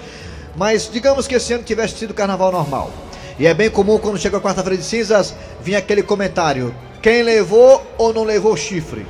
mas 0.55 0.91
digamos 0.93 1.27
que 1.27 1.35
esse 1.35 1.53
ano 1.55 1.65
tivesse 1.65 1.97
sido 1.97 2.13
carnaval 2.13 2.53
normal. 2.53 2.91
E 3.39 3.47
é 3.47 3.55
bem 3.55 3.71
comum 3.71 3.99
quando 3.99 4.19
chega 4.19 4.37
a 4.37 4.41
quarta-feira 4.41 4.77
de 4.77 4.85
cinzas, 4.85 5.35
vir 5.63 5.77
aquele 5.77 6.03
comentário: 6.03 6.75
quem 7.03 7.23
levou 7.23 7.83
ou 7.97 8.13
não 8.13 8.25
levou 8.25 8.57
chifre? 8.57 9.07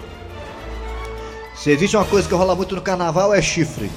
Se 1.55 1.71
existe 1.71 1.97
uma 1.97 2.05
coisa 2.05 2.29
que 2.29 2.35
rola 2.35 2.55
muito 2.55 2.75
no 2.75 2.83
carnaval 2.83 3.35
é 3.35 3.43
chifre. 3.43 3.91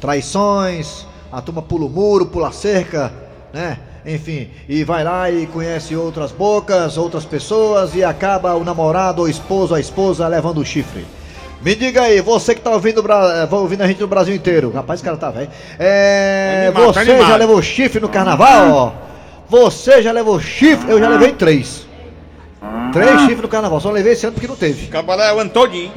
Traições, 0.00 1.06
a 1.32 1.40
turma 1.40 1.62
pula 1.62 1.86
o 1.86 1.88
muro, 1.88 2.26
pula 2.26 2.48
a 2.48 2.52
cerca, 2.52 3.12
né? 3.52 3.78
Enfim, 4.08 4.48
e 4.66 4.82
vai 4.84 5.04
lá 5.04 5.30
e 5.30 5.46
conhece 5.46 5.94
outras 5.94 6.32
bocas, 6.32 6.96
outras 6.96 7.26
pessoas 7.26 7.94
e 7.94 8.02
acaba 8.02 8.54
o 8.54 8.64
namorado, 8.64 9.20
o 9.22 9.28
esposo, 9.28 9.74
a 9.74 9.80
esposa 9.80 10.26
levando 10.26 10.58
o 10.58 10.64
chifre. 10.64 11.04
Me 11.60 11.74
diga 11.74 12.02
aí, 12.02 12.18
você 12.22 12.54
que 12.54 12.60
tá 12.62 12.70
ouvindo, 12.70 13.04
eh, 13.06 13.48
ouvindo 13.50 13.82
a 13.82 13.86
gente 13.86 14.00
no 14.00 14.06
Brasil 14.06 14.34
inteiro. 14.34 14.70
Rapaz, 14.70 14.98
esse 14.98 15.04
cara 15.04 15.18
tá 15.18 15.28
velho. 15.30 15.50
É, 15.78 16.68
Animado, 16.68 16.94
tá 16.94 17.00
você 17.00 17.06
já 17.06 17.12
animado. 17.16 17.38
levou 17.38 17.60
chifre 17.60 18.00
no 18.00 18.08
carnaval? 18.08 18.94
Você 19.50 20.00
já 20.00 20.10
levou 20.12 20.40
chifre? 20.40 20.90
Eu 20.90 20.98
já 20.98 21.08
levei 21.10 21.32
três. 21.32 21.86
Três 22.92 23.20
chifres 23.22 23.42
no 23.42 23.48
carnaval. 23.48 23.78
Só 23.80 23.90
levei 23.90 24.14
esse 24.14 24.24
ano 24.24 24.32
porque 24.32 24.48
não 24.48 24.56
teve. 24.56 24.86
Cabaré 24.86 25.28
é 25.28 25.34
o 25.34 25.40
ano 25.40 25.50
todinho. 25.50 25.92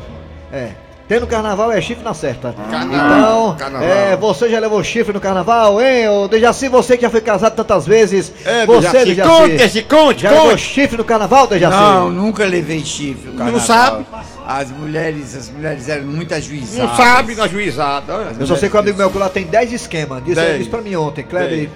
É. 0.51 0.71
Tem 1.11 1.19
no 1.19 1.27
carnaval 1.27 1.69
é 1.73 1.81
chifre 1.81 2.05
na 2.05 2.13
certa. 2.13 2.55
Carnaval, 2.71 3.17
Então, 3.49 3.55
carnaval. 3.57 3.85
é, 3.85 4.15
você 4.15 4.49
já 4.49 4.59
levou 4.61 4.81
chifre 4.81 5.11
no 5.11 5.19
carnaval, 5.19 5.81
hein? 5.81 6.07
Ô, 6.07 6.29
Dejaci, 6.29 6.69
você 6.69 6.95
que 6.95 7.01
já 7.01 7.09
foi 7.09 7.19
casado 7.19 7.53
tantas 7.53 7.85
vezes. 7.85 8.31
É, 8.45 8.65
você, 8.65 8.87
Dejaci, 9.03 9.05
Dejaci. 9.07 9.29
conte, 9.29 9.53
esse 9.55 9.81
conte, 9.83 10.21
Já 10.21 10.29
levou 10.31 10.49
conte. 10.51 10.61
chifre 10.61 10.95
no 10.97 11.03
carnaval, 11.03 11.47
Dejaci? 11.47 11.75
Não, 11.77 12.09
nunca 12.09 12.45
levei 12.45 12.79
chifre 12.79 13.29
no 13.31 13.37
carnaval. 13.37 13.59
sabe? 13.59 14.05
As 14.47 14.71
mulheres, 14.71 15.35
as 15.35 15.49
mulheres 15.49 15.89
eram 15.89 16.05
muito 16.05 16.33
ajuizadas. 16.33 16.89
Não 16.89 16.95
sabe 16.95 17.35
na 17.35 17.45
juizada. 17.45 18.13
Eu 18.39 18.47
só 18.47 18.55
sei 18.55 18.69
que 18.69 18.75
o 18.77 18.79
amigo 18.79 18.97
meu 18.97 19.09
que 19.11 19.17
lá 19.17 19.27
tem 19.27 19.43
10 19.43 19.73
esquemas. 19.73 20.23
Disse, 20.23 20.57
disse 20.59 20.69
pra 20.69 20.79
mim 20.81 20.95
ontem, 20.95 21.25
Kleber. 21.25 21.69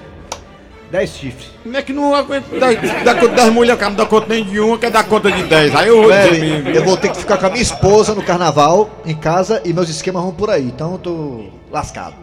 10 0.91 1.09
chifres. 1.09 1.49
Como 1.63 1.75
é 1.75 1.81
que 1.81 1.91
não 1.91 2.13
aguenta 2.13 2.59
dar, 2.59 2.73
dar 3.03 3.15
conta 3.19 3.35
das 3.35 3.49
mulheres, 3.49 3.79
cara, 3.79 3.89
não 3.89 3.97
dá 3.97 4.05
conta 4.05 4.27
nem 4.29 4.43
de 4.43 4.59
uma, 4.59 4.77
quer 4.77 4.91
dar 4.91 5.03
conta 5.03 5.31
de 5.31 5.43
dez. 5.43 5.75
Aí 5.75 5.87
eu 5.87 6.03
vou 6.03 6.11
eu 6.11 6.83
vou 6.83 6.97
ter 6.97 7.09
que 7.09 7.17
ficar 7.17 7.37
com 7.37 7.47
a 7.47 7.49
minha 7.49 7.61
esposa 7.61 8.13
no 8.13 8.23
carnaval, 8.23 8.89
em 9.05 9.15
casa, 9.15 9.61
e 9.65 9.73
meus 9.73 9.89
esquemas 9.89 10.23
vão 10.23 10.31
por 10.31 10.49
aí. 10.49 10.63
Então 10.63 10.93
eu 10.93 10.97
tô 10.97 11.45
lascado. 11.71 12.15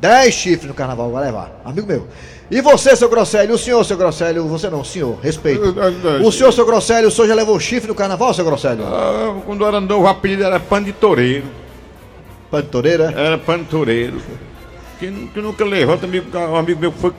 10 0.00 0.34
chifres 0.34 0.68
no 0.68 0.74
carnaval, 0.74 1.10
vai 1.10 1.24
levar. 1.24 1.60
Amigo 1.64 1.86
meu. 1.86 2.06
E 2.50 2.60
você, 2.60 2.94
seu 2.94 3.08
Grosselio? 3.08 3.54
O 3.54 3.58
senhor, 3.58 3.82
seu 3.84 3.96
Grosselio? 3.96 4.46
Você 4.48 4.68
não, 4.68 4.84
senhor. 4.84 5.18
Respeito. 5.22 5.74
O 6.22 6.30
senhor, 6.30 6.52
seu 6.52 6.66
Grosselio, 6.66 7.08
o 7.08 7.10
senhor 7.10 7.28
já 7.28 7.34
levou 7.34 7.58
chifre 7.58 7.88
no 7.88 7.94
carnaval, 7.94 8.34
seu 8.34 8.44
Grosselio? 8.44 8.84
Ah, 8.84 9.34
quando 9.46 9.62
eu 9.62 9.68
era 9.68 9.80
novo, 9.80 10.04
o 10.04 10.06
apelido 10.06 10.44
era 10.44 10.60
de 10.80 10.92
toureira? 10.92 11.44
Era 13.16 13.38
toureiro. 13.64 14.20
Que, 14.98 15.10
que 15.32 15.40
nunca 15.40 15.64
levou 15.64 15.98
também, 15.98 16.22
um 16.34 16.56
amigo 16.56 16.80
meu 16.80 16.92
que 16.92 16.98
foi, 16.98 17.12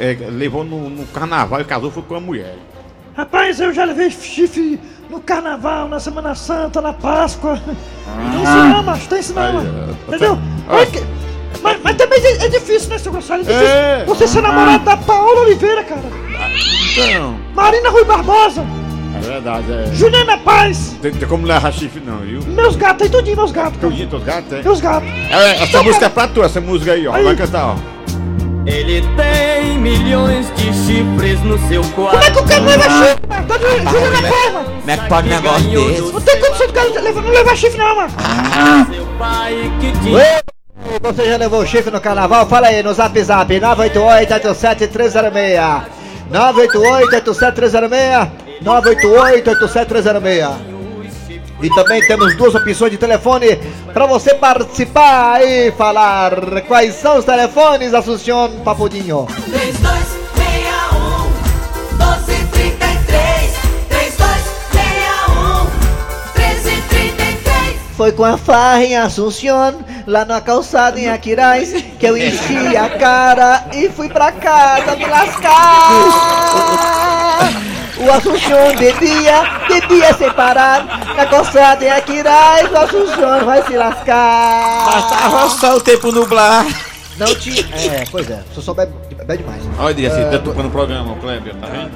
é, 0.00 0.16
levou 0.30 0.64
no, 0.64 0.88
no 0.90 1.06
carnaval 1.06 1.60
e 1.60 1.64
casou 1.64 1.90
foi 1.90 2.02
com 2.02 2.14
uma 2.14 2.20
mulher. 2.20 2.56
Rapaz, 3.16 3.60
eu 3.60 3.72
já 3.72 3.84
levei 3.84 4.10
chifre 4.10 4.78
no 5.08 5.20
carnaval, 5.20 5.88
na 5.88 5.98
Semana 6.00 6.34
Santa, 6.34 6.80
na 6.82 6.92
Páscoa. 6.92 7.58
Tem 7.64 8.42
isso 8.42 8.52
não, 8.68 8.82
macho, 8.82 9.08
tem 9.08 9.20
não. 9.34 9.42
Aí, 9.42 9.52
mano. 9.54 9.96
Entendeu? 10.08 10.38
ah. 10.68 10.86
Que- 10.86 11.04
mas- 11.62 11.80
mas 11.82 11.96
também 11.96 12.18
é, 12.22 12.44
é 12.44 12.48
difícil, 12.48 12.90
né, 12.90 12.98
seu 12.98 13.12
Gonçalo? 13.12 13.40
É 13.42 13.44
difícil. 13.44 13.66
É. 13.66 14.04
Você 14.06 14.26
ser 14.26 14.42
namorado 14.42 14.84
da 14.84 14.96
Paola 14.96 15.42
Oliveira, 15.42 15.84
cara. 15.84 16.02
Então, 16.92 17.38
Marina 17.54 17.88
Rui 17.90 18.04
Barbosa. 18.04 18.64
É 19.26 19.30
verdade, 19.32 19.72
é. 19.72 19.86
Juliana 19.94 20.38
Paz. 20.38 20.96
Tem, 21.02 21.12
tem 21.12 21.28
como 21.28 21.46
levar 21.46 21.72
chifre 21.72 22.00
não, 22.04 22.18
viu? 22.18 22.40
Meus 22.46 22.76
gatos, 22.76 22.98
tem 23.02 23.10
tudinho 23.10 23.36
meus 23.36 23.52
gatos. 23.52 23.74
Tu 23.78 23.80
cara. 23.80 23.92
dito 23.94 24.16
os 24.16 24.24
gatos, 24.24 24.52
é? 24.52 24.62
Meus 24.62 24.80
gatos. 24.80 25.08
É, 25.08 25.62
Essa 25.62 25.82
música 25.82 26.06
é 26.06 26.08
pra 26.08 26.26
tu, 26.28 26.42
essa 26.42 26.60
música 26.60 26.92
aí, 26.92 27.06
ó. 27.06 27.14
Aí. 27.14 27.24
Vai 27.24 27.36
cantar, 27.36 27.66
ó. 27.66 27.76
Ele 28.66 29.00
tem 29.16 29.78
milhões 29.78 30.52
de 30.56 30.64
chifres 30.72 31.40
no 31.42 31.56
seu 31.68 31.82
quarto. 31.92 32.18
Como 32.18 32.24
é 32.24 32.30
que 32.32 32.38
o 32.38 32.44
cara 32.44 32.60
não 32.60 32.68
leva 32.68 32.82
chifre, 32.82 33.26
mano? 33.28 33.46
Tá 33.46 33.58
Juliana 33.58 34.22
Paz, 34.28 34.52
mano. 34.52 34.66
Como 34.80 34.90
é 34.90 34.96
que 34.96 35.08
pode 35.08 35.28
um 35.28 35.30
negócio 35.30 35.70
desse? 35.70 36.12
Não 36.12 36.20
tem 36.20 36.40
condição 36.40 36.66
do 36.66 36.72
cara 36.72 36.88
levar- 37.00 37.22
não 37.22 37.30
levar 37.30 37.56
chifre, 37.56 37.78
não, 37.78 37.94
mano. 37.96 38.10
Seu 38.92 39.06
pai 39.18 39.72
que 39.80 39.92
tinha. 40.00 40.42
Você 41.02 41.24
já 41.30 41.36
levou 41.36 41.64
chifre 41.66 41.90
no 41.92 42.00
carnaval? 42.00 42.46
Fala 42.46 42.66
aí 42.68 42.82
no 42.82 42.92
zap 42.94 43.20
zap 43.22 43.52
988-87306 43.60 45.82
988-87306 46.32 48.28
988-87306 48.62 50.56
E 51.62 51.70
também 51.70 52.06
temos 52.06 52.36
duas 52.36 52.54
opções 52.54 52.90
de 52.92 52.98
telefone 52.98 53.56
para 53.92 54.06
você 54.06 54.34
participar 54.34 55.42
e 55.42 55.72
falar. 55.72 56.60
Quais 56.68 56.94
são 56.94 57.18
os 57.18 57.24
telefones, 57.24 57.92
Assuncion 57.94 58.50
Papudinho? 58.62 59.26
3261 59.26 61.96
1233 61.96 63.52
3261 63.88 65.64
1333 66.34 67.76
Foi 67.96 68.12
com 68.12 68.24
a 68.24 68.36
farra 68.36 68.84
em 68.84 68.94
Assunción, 68.96 69.76
lá 70.06 70.24
na 70.26 70.40
calçada 70.42 71.00
em 71.00 71.08
Aquiraz, 71.08 71.72
que 71.98 72.06
eu 72.06 72.16
enchi 72.18 72.76
a 72.76 72.90
cara 72.90 73.64
e 73.72 73.88
fui 73.88 74.08
pra 74.10 74.30
casa 74.32 74.94
me 74.94 75.06
lascar. 75.06 77.06
O 77.98 78.10
Assunción 78.10 78.76
bebia, 78.78 79.42
bebia 79.68 80.12
sem 80.14 80.30
parar, 80.32 80.84
na 81.16 81.26
calçada 81.26 81.82
em 81.82 81.90
Aquiraz, 81.90 82.70
o 82.70 82.76
Assunción 82.76 83.44
vai 83.44 83.64
se 83.66 83.76
lascar. 83.76 84.84
Bastava 84.84 85.50
só 85.50 85.76
o 85.76 85.80
tempo 85.80 86.12
nublar. 86.12 86.66
Não 87.16 87.34
tinha. 87.34 87.62
É, 87.72 88.04
pois 88.10 88.30
é, 88.30 88.42
só 88.54 88.60
souber 88.60 88.88
bebe 89.26 89.38
demais. 89.42 89.62
Olha, 89.78 89.94
diz 89.94 90.12
assim, 90.12 90.28
deturpando 90.28 90.68
o 90.68 90.70
programa, 90.70 91.12
o 91.12 91.16
Kleber, 91.16 91.54
tá 91.56 91.66
vendo? 91.68 91.90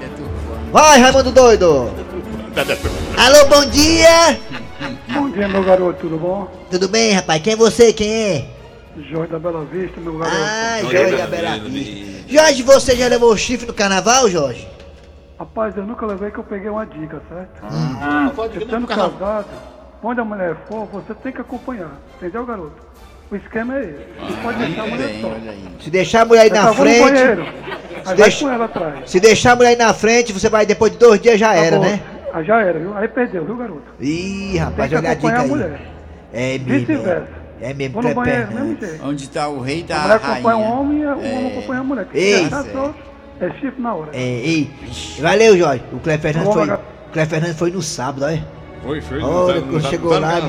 Vai, 0.72 1.00
Raimundo 1.00 1.30
Doido! 1.32 1.92
Alô, 3.18 3.46
bom 3.48 3.66
dia! 3.66 4.40
Bom 5.12 5.30
dia, 5.30 5.48
meu 5.48 5.62
garoto, 5.62 6.00
tudo 6.00 6.16
bom? 6.16 6.48
Tudo 6.70 6.88
bem, 6.88 7.12
rapaz? 7.12 7.42
Quem 7.42 7.52
é 7.52 7.56
você? 7.56 7.92
Quem 7.92 8.10
é? 8.10 8.44
Jorge 9.10 9.32
da 9.32 9.38
Bela 9.38 9.64
Vista, 9.70 10.00
meu 10.00 10.16
garoto. 10.16 10.36
Ah, 10.40 10.78
Jorge 10.80 11.16
da 11.16 11.26
Bela 11.26 11.58
Vista. 11.58 12.24
Jorge, 12.28 12.62
você 12.62 12.96
já 12.96 13.06
levou 13.08 13.36
chifre 13.36 13.66
no 13.66 13.74
carnaval, 13.74 14.30
Jorge? 14.30 14.66
Rapaz, 15.40 15.74
eu 15.74 15.86
nunca 15.86 16.04
levei 16.04 16.30
que 16.30 16.36
eu 16.38 16.44
peguei 16.44 16.68
uma 16.68 16.84
dica, 16.84 17.18
certo? 17.26 17.62
Ah, 18.02 18.30
pode 18.36 18.58
Você 18.58 18.64
Estando 18.64 18.86
casado, 18.86 19.46
onde 20.02 20.20
a 20.20 20.24
mulher 20.24 20.54
for, 20.68 20.84
você 20.92 21.14
tem 21.14 21.32
que 21.32 21.40
acompanhar. 21.40 21.92
Entendeu, 22.18 22.44
garoto? 22.44 22.74
O 23.30 23.36
esquema 23.36 23.78
é 23.78 23.80
esse. 23.84 24.06
Não 24.34 24.42
pode 24.42 24.58
deixar 24.58 24.82
a 24.82 24.86
mulher 24.86 25.06
Bem, 25.08 25.20
só. 25.22 25.30
Se 25.82 25.90
deixar 25.90 26.20
a 26.20 26.24
mulher 26.26 26.40
aí 26.42 26.48
Você 26.50 26.54
na 26.56 26.66
no 26.66 26.74
frente. 26.74 27.00
banheiro. 27.00 27.46
Deixa- 28.16 28.52
ela 28.52 28.64
atrás. 28.66 29.10
Se 29.10 29.18
deixar 29.20 29.52
a 29.52 29.56
mulher 29.56 29.68
aí 29.70 29.76
na 29.76 29.94
frente, 29.94 30.30
você 30.32 30.50
vai 30.50 30.66
depois 30.66 30.92
de 30.92 30.98
dois 30.98 31.18
dias 31.18 31.40
já 31.40 31.54
era, 31.54 31.76
Acabou. 31.76 31.84
né? 31.90 32.00
Ah, 32.34 32.42
já 32.42 32.60
era, 32.60 32.78
viu? 32.78 32.94
Aí 32.94 33.08
perdeu, 33.08 33.42
viu, 33.46 33.56
garoto? 33.56 33.82
Ih, 33.98 34.48
Tem 34.50 34.56
rapaz, 34.58 34.90
que 34.90 34.96
olha 34.96 35.10
a 35.10 35.14
dica 35.14 35.28
acompanhar 35.28 35.40
a 35.40 35.46
mulher. 35.48 35.80
É 36.34 36.58
mesmo. 36.58 36.66
Vice-versa. 36.86 37.28
É 37.62 37.74
mesmo, 37.74 37.94
Vou 37.94 38.02
no 38.10 38.14
banheiro, 38.14 38.52
mesmo 38.52 38.76
jeito. 38.78 39.06
Onde 39.06 39.28
tá 39.30 39.48
o 39.48 39.60
rei 39.60 39.84
A 39.84 39.86
da 39.94 40.00
mulher 40.02 40.14
acompanha 40.16 40.56
o 40.56 40.60
rainha. 40.60 40.74
homem 40.80 40.98
e 41.00 41.06
o 41.06 41.10
homem 41.12 41.46
acompanha 41.58 41.80
a 41.80 41.84
mulher. 41.84 42.06
Se 42.12 42.18
Ei. 42.18 42.48
É 43.40 43.50
chifre 43.52 43.80
na 43.80 43.94
hora. 43.94 44.10
É, 44.12 44.20
ei. 44.20 44.70
Valeu, 45.20 45.56
Jorge. 45.56 45.82
O 45.92 45.98
Cleber 45.98 46.20
Fernandes 46.20 46.54
foi. 46.54 46.68
O 46.70 46.78
Cleber 47.12 47.28
Fernandes 47.28 47.58
foi 47.58 47.70
no 47.70 47.82
sábado, 47.82 48.24
olha. 48.24 48.44
Foi, 48.82 49.00
foi. 49.00 49.22
Olha, 49.22 49.60
quando 49.60 49.88
chegou 49.88 50.18
lá, 50.18 50.40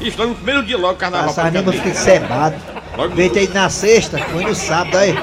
Isso, 0.00 0.18
lá 0.18 0.26
no 0.26 0.34
primeiro 0.34 0.62
dia 0.62 0.76
logo, 0.76 0.98
carnaval. 0.98 1.28
Passar 1.28 1.50
nem 1.50 1.62
praticamente. 1.62 1.98
fiquei 1.98 2.20
cebado. 2.20 2.56
Veio 3.14 3.36
aí 3.36 3.48
na 3.48 3.70
sexta, 3.70 4.18
foi 4.18 4.44
no 4.44 4.54
sábado, 4.54 4.96
aí. 4.96 5.14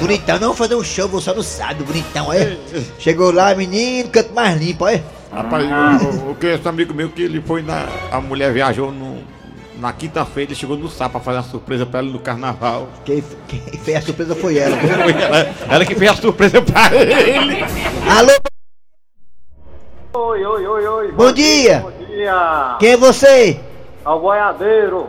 Bonitão, 0.00 0.38
não 0.38 0.48
vou 0.48 0.56
fazer 0.56 0.74
um 0.74 0.82
show, 0.82 1.08
vou 1.08 1.20
só 1.20 1.32
no 1.32 1.42
sábado, 1.42 1.84
bonitão, 1.84 2.30
aí. 2.30 2.58
Chegou 2.98 3.30
lá, 3.32 3.54
menino, 3.54 4.08
canto 4.10 4.34
mais 4.34 4.60
limpo, 4.60 4.84
aí. 4.84 5.02
Rapaz, 5.32 5.64
eu, 6.02 6.28
eu 6.28 6.34
conheço 6.34 6.62
um 6.64 6.68
amigo 6.68 6.94
meu 6.94 7.08
que 7.08 7.22
ele 7.22 7.40
foi 7.40 7.62
na. 7.62 7.86
A 8.10 8.20
mulher 8.20 8.52
viajou 8.52 8.92
no, 8.92 9.13
na 9.84 9.92
quinta-feira 9.92 10.50
e 10.52 10.56
chegou 10.56 10.78
no 10.78 10.88
sábado 10.88 11.12
pra 11.12 11.20
fazer 11.20 11.36
uma 11.38 11.44
surpresa 11.44 11.84
pra 11.84 12.00
ela 12.00 12.08
no 12.08 12.18
carnaval. 12.18 12.88
Quem, 13.04 13.22
quem 13.46 13.60
fez 13.60 13.98
a 13.98 14.00
surpresa 14.00 14.34
foi 14.34 14.56
ela. 14.56 14.74
Foi 14.78 15.12
ela, 15.22 15.54
ela 15.68 15.84
que 15.84 15.94
fez 15.94 16.10
a 16.10 16.14
surpresa 16.16 16.62
pra 16.62 16.94
ele. 16.94 17.62
Alô, 18.08 18.32
Oi, 20.16 20.46
oi, 20.46 20.66
oi, 20.66 20.86
oi. 20.86 21.12
Bom 21.12 21.32
dia. 21.32 21.80
Bom 21.80 22.06
dia. 22.06 22.76
quem 22.80 22.92
é 22.92 22.96
você? 22.96 23.60
Ao 24.04 24.18
boiadeiro. 24.20 25.06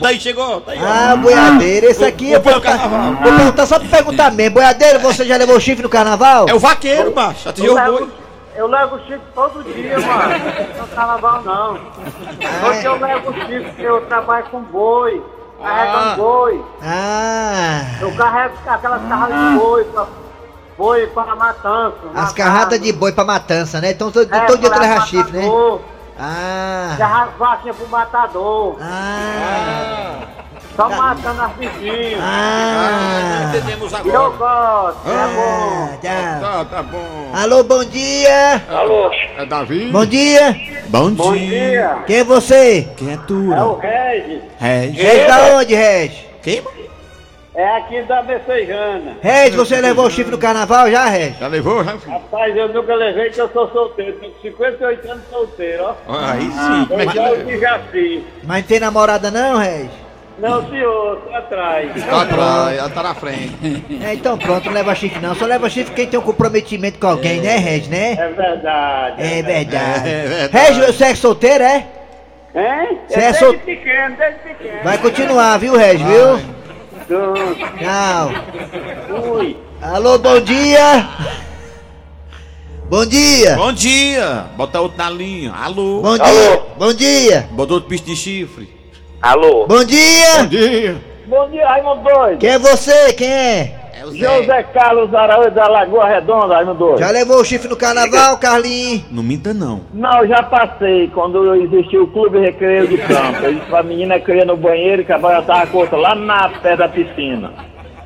Daí 0.00 0.20
chegou, 0.20 0.60
tá. 0.60 0.72
Ah, 0.80 1.16
boiadeiro, 1.16 1.86
esse 1.86 2.04
aqui 2.04 2.26
o- 2.26 2.28
o 2.28 2.32
vou 2.34 2.40
perguntar, 2.42 2.78
carnaval. 2.78 3.14
vou 3.24 3.32
perguntar 3.36 3.66
só 3.66 3.78
pra 3.80 3.88
perguntar 3.88 4.30
mesmo. 4.30 4.54
Boiadeiro, 4.54 5.00
você 5.00 5.24
já 5.24 5.36
levou 5.36 5.58
chifre 5.58 5.82
no 5.82 5.88
carnaval? 5.88 6.46
É 6.48 6.54
o 6.54 6.58
vaqueiro, 6.60 7.12
macho. 7.12 7.48
Eu 7.58 7.74
o 7.74 7.92
boi. 7.98 8.08
Eu 8.54 8.66
levo 8.66 8.98
chifre 9.00 9.20
todo 9.34 9.62
dia, 9.64 9.98
mano. 10.00 10.34
Não 10.78 10.84
é 10.84 10.88
carnaval, 10.94 11.42
não. 11.42 11.78
Porque 12.60 12.86
eu 12.86 12.98
levo 12.98 13.32
chifre, 13.34 13.82
eu 13.84 14.06
trabalho 14.06 14.46
com 14.50 14.60
boi. 14.62 15.22
Carregando 15.62 16.16
boi. 16.16 16.64
Ah, 16.82 17.82
Eu 18.00 18.12
carrego 18.16 18.54
aquelas 18.66 19.02
carradas 19.08 19.38
de 19.52 19.58
boi 19.58 19.84
pra, 19.84 20.06
boi 20.76 21.06
para 21.06 21.36
matança. 21.36 21.96
as 22.16 22.32
carradas 22.32 22.80
de 22.80 22.92
boi 22.92 23.12
pra 23.12 23.24
matança, 23.24 23.80
né? 23.80 23.92
Então 23.92 24.10
todo, 24.10 24.28
todo 24.28 24.58
dia 24.58 24.70
tu 24.70 24.80
leva 24.80 25.00
chifre, 25.06 25.38
né? 25.38 25.48
Ah, 26.18 26.94
Carrega 26.98 27.30
vaquinha 27.38 27.74
pro 27.74 27.88
matador. 27.88 28.76
ah, 28.80 30.41
Só 30.76 30.88
matando 30.88 31.42
as 31.42 31.52
bichinhas. 31.52 32.18
ah. 32.22 33.52
Entendemos 33.54 33.92
E 33.92 34.08
eu 34.08 34.26
agora. 34.26 34.36
gosto, 34.94 35.08
é 35.08 35.34
bom. 35.34 35.88
Ah, 35.92 35.98
tá. 36.02 36.40
Tá, 36.40 36.64
tá 36.64 36.82
bom. 36.82 37.30
Alô, 37.34 37.62
bom 37.62 37.84
dia. 37.84 38.62
Alô, 38.70 39.10
É 39.36 39.44
Davi? 39.44 39.90
Bom 39.92 40.06
dia. 40.06 40.56
Bom 40.88 41.10
bom 41.10 41.32
dia. 41.36 41.98
Quem 42.06 42.16
é 42.20 42.24
você? 42.24 42.88
Quem 42.96 43.10
é 43.10 43.14
É 43.14 43.16
tu? 43.26 43.34
o 43.52 43.78
Regis. 43.78 44.40
Regis. 44.58 45.02
Reg 45.02 45.26
da 45.26 45.38
onde, 45.56 45.74
Reg? 45.74 46.12
Quem? 46.42 46.62
É 47.54 47.76
aqui 47.76 48.00
da 48.04 48.22
Becejana. 48.22 49.18
Reg, 49.20 49.54
você 49.54 49.78
levou 49.78 50.08
chifre 50.08 50.30
no 50.32 50.38
carnaval 50.38 50.90
já, 50.90 51.04
Reg? 51.04 51.36
Já 51.38 51.48
levou, 51.48 51.84
já? 51.84 51.98
filho? 51.98 52.12
Rapaz, 52.12 52.56
eu 52.56 52.68
nunca 52.72 52.94
levei 52.94 53.28
que 53.28 53.38
eu 53.38 53.48
sou 53.52 53.68
solteiro. 53.70 54.16
Tenho 54.20 54.32
58 54.40 55.10
anos 55.10 55.22
solteiro, 55.30 55.84
ó. 55.84 55.94
Ó, 56.08 56.18
Aí 56.18 56.50
sim, 56.50 56.86
como 56.88 57.00
é 57.02 57.06
que 57.06 57.18
Eu 57.18 57.22
leva? 57.24 57.44
de 57.44 57.60
Jaci. 57.60 58.24
Mas 58.44 58.56
não 58.62 58.68
tem 58.68 58.80
namorada 58.80 59.30
não, 59.30 59.58
Reg? 59.58 59.90
Não, 60.38 60.68
senhor, 60.68 61.16
tô 61.18 61.34
atrás. 61.34 62.04
Tá 62.04 62.22
atrás, 62.22 62.78
ela 62.78 62.88
tá 62.90 63.02
na 63.02 63.14
frente. 63.14 63.84
É, 64.02 64.14
então 64.14 64.36
pronto, 64.38 64.64
não 64.66 64.72
leva 64.72 64.94
chifre 64.94 65.20
não. 65.20 65.34
Só 65.34 65.44
leva 65.46 65.68
chifre 65.70 65.94
quem 65.94 66.06
tem 66.06 66.18
um 66.18 66.22
comprometimento 66.22 66.98
com 66.98 67.06
alguém, 67.06 67.40
né, 67.40 67.56
Reg, 67.56 67.88
né? 67.88 68.12
É 68.12 68.28
verdade. 68.28 69.22
É 69.22 69.42
verdade. 69.42 70.08
É 70.08 70.26
verdade. 70.26 70.52
Reg, 70.52 70.86
você 70.92 71.04
é 71.04 71.14
solteiro, 71.14 71.62
é? 71.62 71.86
Hein? 72.54 72.98
Você 73.08 73.14
é 73.14 73.20
desde 73.22 73.38
sol- 73.38 73.54
pequeno, 73.58 74.16
desde 74.16 74.38
pequeno. 74.40 74.82
Vai 74.82 74.98
continuar, 74.98 75.58
viu, 75.58 75.76
Regis, 75.76 76.06
viu? 76.06 76.40
Então, 77.04 77.34
Tchau. 77.78 79.22
Fui. 79.22 79.56
Alô, 79.80 80.18
bom 80.18 80.40
dia. 80.40 81.08
Bom 82.88 83.06
dia. 83.06 83.56
Bom 83.56 83.72
dia! 83.72 84.44
Bota 84.54 84.80
outro 84.80 84.98
na 84.98 85.08
linha. 85.08 85.50
Alô? 85.52 86.02
Bom 86.02 86.18
dia. 86.18 86.62
Bom 86.76 86.92
dia. 86.92 87.48
Bota 87.52 87.72
outro 87.74 87.88
pisto 87.88 88.06
de 88.06 88.14
chifre. 88.16 88.68
Alô? 89.22 89.66
Bom 89.68 89.84
dia. 89.84 90.38
Bom 90.38 90.46
dia! 90.46 90.96
Bom 91.26 91.48
dia, 91.48 91.64
Raimundo 91.68 92.02
Doido. 92.02 92.38
Quem 92.38 92.50
é 92.50 92.58
você? 92.58 93.12
Quem 93.12 93.32
é? 93.32 93.72
É 94.00 94.04
o 94.04 94.10
Zé. 94.10 94.18
José 94.18 94.62
Carlos 94.64 95.14
Araújo 95.14 95.52
da 95.52 95.68
Lagoa 95.68 96.08
Redonda, 96.08 96.56
Raimundo 96.56 96.78
Doido. 96.80 96.98
Já 96.98 97.10
levou 97.12 97.40
o 97.40 97.44
chifre 97.44 97.68
no 97.68 97.76
carnaval, 97.76 98.36
Carlinhos? 98.38 99.04
Não 99.12 99.22
minta 99.22 99.54
não. 99.54 99.82
Não, 99.94 100.26
já 100.26 100.42
passei 100.42 101.06
quando 101.14 101.54
existiu 101.54 102.02
o 102.02 102.06
Clube 102.08 102.40
Recreio 102.40 102.88
de 102.88 102.98
Campo. 102.98 103.44
Eu 103.44 103.54
disse 103.54 103.66
pra 103.66 103.84
menina 103.84 104.18
que 104.18 104.28
eu 104.28 104.34
ia 104.34 104.44
no 104.44 104.56
banheiro 104.56 105.02
e 105.02 105.04
que 105.04 105.12
a 105.12 105.18
boia 105.18 105.40
tava 105.42 105.68
curta 105.68 105.96
lá 105.96 106.16
na 106.16 106.48
pé 106.60 106.76
da 106.76 106.88
piscina. 106.88 107.52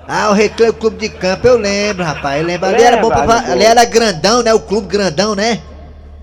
Ah, 0.06 0.28
o 0.30 0.34
Recreio 0.34 0.74
Clube 0.74 0.98
de 0.98 1.08
Campo, 1.08 1.48
eu 1.48 1.56
lembro, 1.56 2.04
rapaz. 2.04 2.42
Eu 2.42 2.46
lembro. 2.46 2.68
Ali 2.68 2.82
era 2.82 2.98
bom 2.98 3.08
pra. 3.08 3.20
Lembra, 3.20 3.52
Ali 3.52 3.64
era 3.64 3.84
grandão, 3.86 4.42
né? 4.42 4.52
O 4.52 4.60
clube 4.60 4.86
grandão, 4.86 5.34
né? 5.34 5.62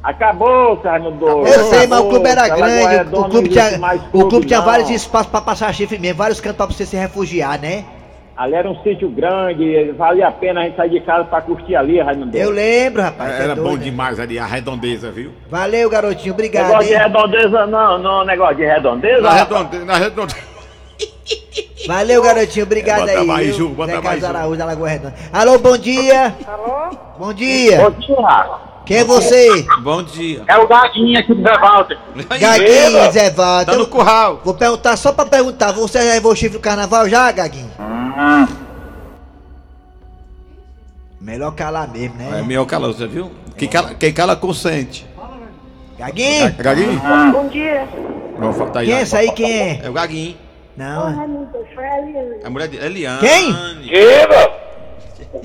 Acabou, 0.03 0.75
Raimundo 0.83 1.17
Doido. 1.17 1.47
Eu 1.47 1.63
sei, 1.69 1.87
mas 1.87 1.99
o 2.01 2.09
clube 2.09 2.27
era 2.27 2.49
grande. 2.49 3.15
O, 3.15 3.23
clube 3.29 3.49
tinha, 3.49 3.77
mais 3.77 4.01
o 4.11 4.27
clube 4.27 4.45
tinha 4.45 4.59
não. 4.59 4.65
vários 4.65 4.89
espaços 4.89 5.27
pra 5.27 5.39
passar 5.39 5.73
chifre 5.73 5.97
mesmo, 5.97 6.17
vários 6.17 6.41
cantos 6.41 6.57
pra 6.57 6.65
você 6.65 6.85
se 6.85 6.97
refugiar, 6.97 7.57
né? 7.59 7.85
Ali 8.35 8.55
era 8.55 8.69
um 8.69 8.75
sítio 8.83 9.07
grande, 9.09 9.91
valia 9.91 10.27
a 10.27 10.31
pena 10.31 10.61
a 10.61 10.63
gente 10.63 10.75
sair 10.75 10.89
de 10.89 10.99
casa 11.01 11.23
pra 11.23 11.39
curtir 11.39 11.75
ali, 11.75 12.01
Raimundo 12.01 12.35
Eu 12.35 12.49
lembro, 12.49 13.01
rapaz. 13.01 13.35
você 13.35 13.41
é 13.41 13.45
Era 13.45 13.55
bom 13.55 13.77
demais 13.77 14.19
ali, 14.19 14.37
a 14.39 14.45
redondeza, 14.45 15.09
viu? 15.11 15.31
Valeu, 15.49 15.89
garotinho. 15.89 16.33
Obrigado, 16.33 16.67
Negócio 16.67 16.87
de 16.87 16.93
hein? 16.95 16.99
redondeza 16.99 17.65
não, 17.67 17.97
não, 17.99 18.25
negócio 18.25 18.55
de 18.57 18.65
redondeza. 18.65 19.21
Na 19.21 19.33
redondeza, 19.33 19.85
na 19.85 19.97
redondeza. 19.97 20.53
Valeu, 21.87 22.21
garotinho. 22.21 22.65
Obrigado 22.65 23.01
Bota 23.01 23.19
aí. 23.19 23.27
mais 23.27 23.59
um, 23.59 23.69
bota 23.69 23.91
Zé 23.91 24.01
mais 24.01 24.21
Carlos. 24.21 24.39
Araújo 24.39 24.57
da 24.57 24.65
Lagoa 24.65 24.89
Redonda. 24.89 25.15
Alô, 25.31 25.59
bom 25.59 25.77
dia. 25.77 26.35
Alô? 26.47 26.97
Bom 27.19 27.33
dia. 27.33 27.77
Bom 27.77 27.91
dia. 27.91 28.72
Quem 28.85 28.97
é 28.97 29.03
você? 29.03 29.65
Bom 29.81 30.03
dia. 30.03 30.43
É 30.47 30.57
o 30.57 30.67
Gaguinho 30.67 31.17
aqui 31.17 31.33
do 31.33 31.41
Bevaldo. 31.41 31.95
Gaguinho, 32.39 33.11
Zé 33.11 33.29
Valdo. 33.29 33.71
Tá 33.71 33.77
no 33.77 33.87
curral. 33.87 34.41
Vou 34.43 34.53
perguntar 34.53 34.97
só 34.97 35.13
pra 35.13 35.25
perguntar. 35.25 35.71
Você 35.71 35.99
já 36.05 36.13
levou 36.13 36.35
chifre 36.35 36.57
no 36.57 36.61
carnaval 36.61 37.07
já, 37.07 37.31
Gaguinho? 37.31 37.71
Melhor 41.21 41.51
calar 41.55 41.87
mesmo, 41.89 42.15
É 42.21 42.31
né? 42.31 42.41
melhor 42.41 42.65
cala, 42.65 42.87
você 42.87 43.07
viu? 43.07 43.31
Quem 43.57 43.69
cala, 43.69 43.93
quem 43.95 44.11
cala 44.13 44.35
consente. 44.35 45.07
Gaguinho? 45.97 46.53
Gaguinho? 46.57 47.01
Bom 47.31 47.47
dia. 47.47 47.87
Vamos 48.37 48.57
faltar 48.57 48.81
aí. 48.81 48.87
Quem 48.89 48.97
é 48.97 49.01
essa 49.01 49.19
aí? 49.19 49.31
Quem 49.31 49.51
é? 49.51 49.81
É 49.83 49.89
o 49.89 49.93
Gaguinho. 49.93 50.35
Não. 50.75 51.49
Foi 51.73 51.85
a 51.85 51.99
Eliane. 51.99 52.35
A 52.43 52.49
mulher 52.49 52.67
de 52.67 52.77
Eliane. 52.77 53.19
Quem? 53.21 53.53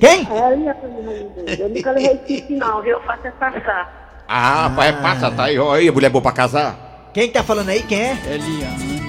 Quem? 0.01 0.29
É 0.31 0.43
a 0.43 0.53
Eliane, 0.53 0.79
Raimundo. 0.81 1.45
Eu 1.47 1.69
nunca 1.69 1.91
levei 1.93 2.21
chifre 2.27 2.57
não, 2.57 2.83
viu? 2.83 2.93
Eu 2.93 3.03
faço 3.03 3.27
é 3.27 3.31
passar. 3.31 4.25
Ah, 4.29 4.69
rapaz, 4.69 4.89
é 4.89 4.93
passa, 5.01 5.31
tá 5.31 5.45
aí. 5.45 5.59
Ó, 5.59 5.73
aí, 5.73 5.91
mulher 5.91 6.11
boa 6.11 6.23
pra 6.23 6.33
casar. 6.33 6.77
Quem 7.13 7.29
que 7.29 7.35
tá 7.35 7.43
falando 7.43 7.71
aí? 7.71 7.83
Quem 7.83 8.01
é? 8.01 8.19
Eliane. 8.27 9.03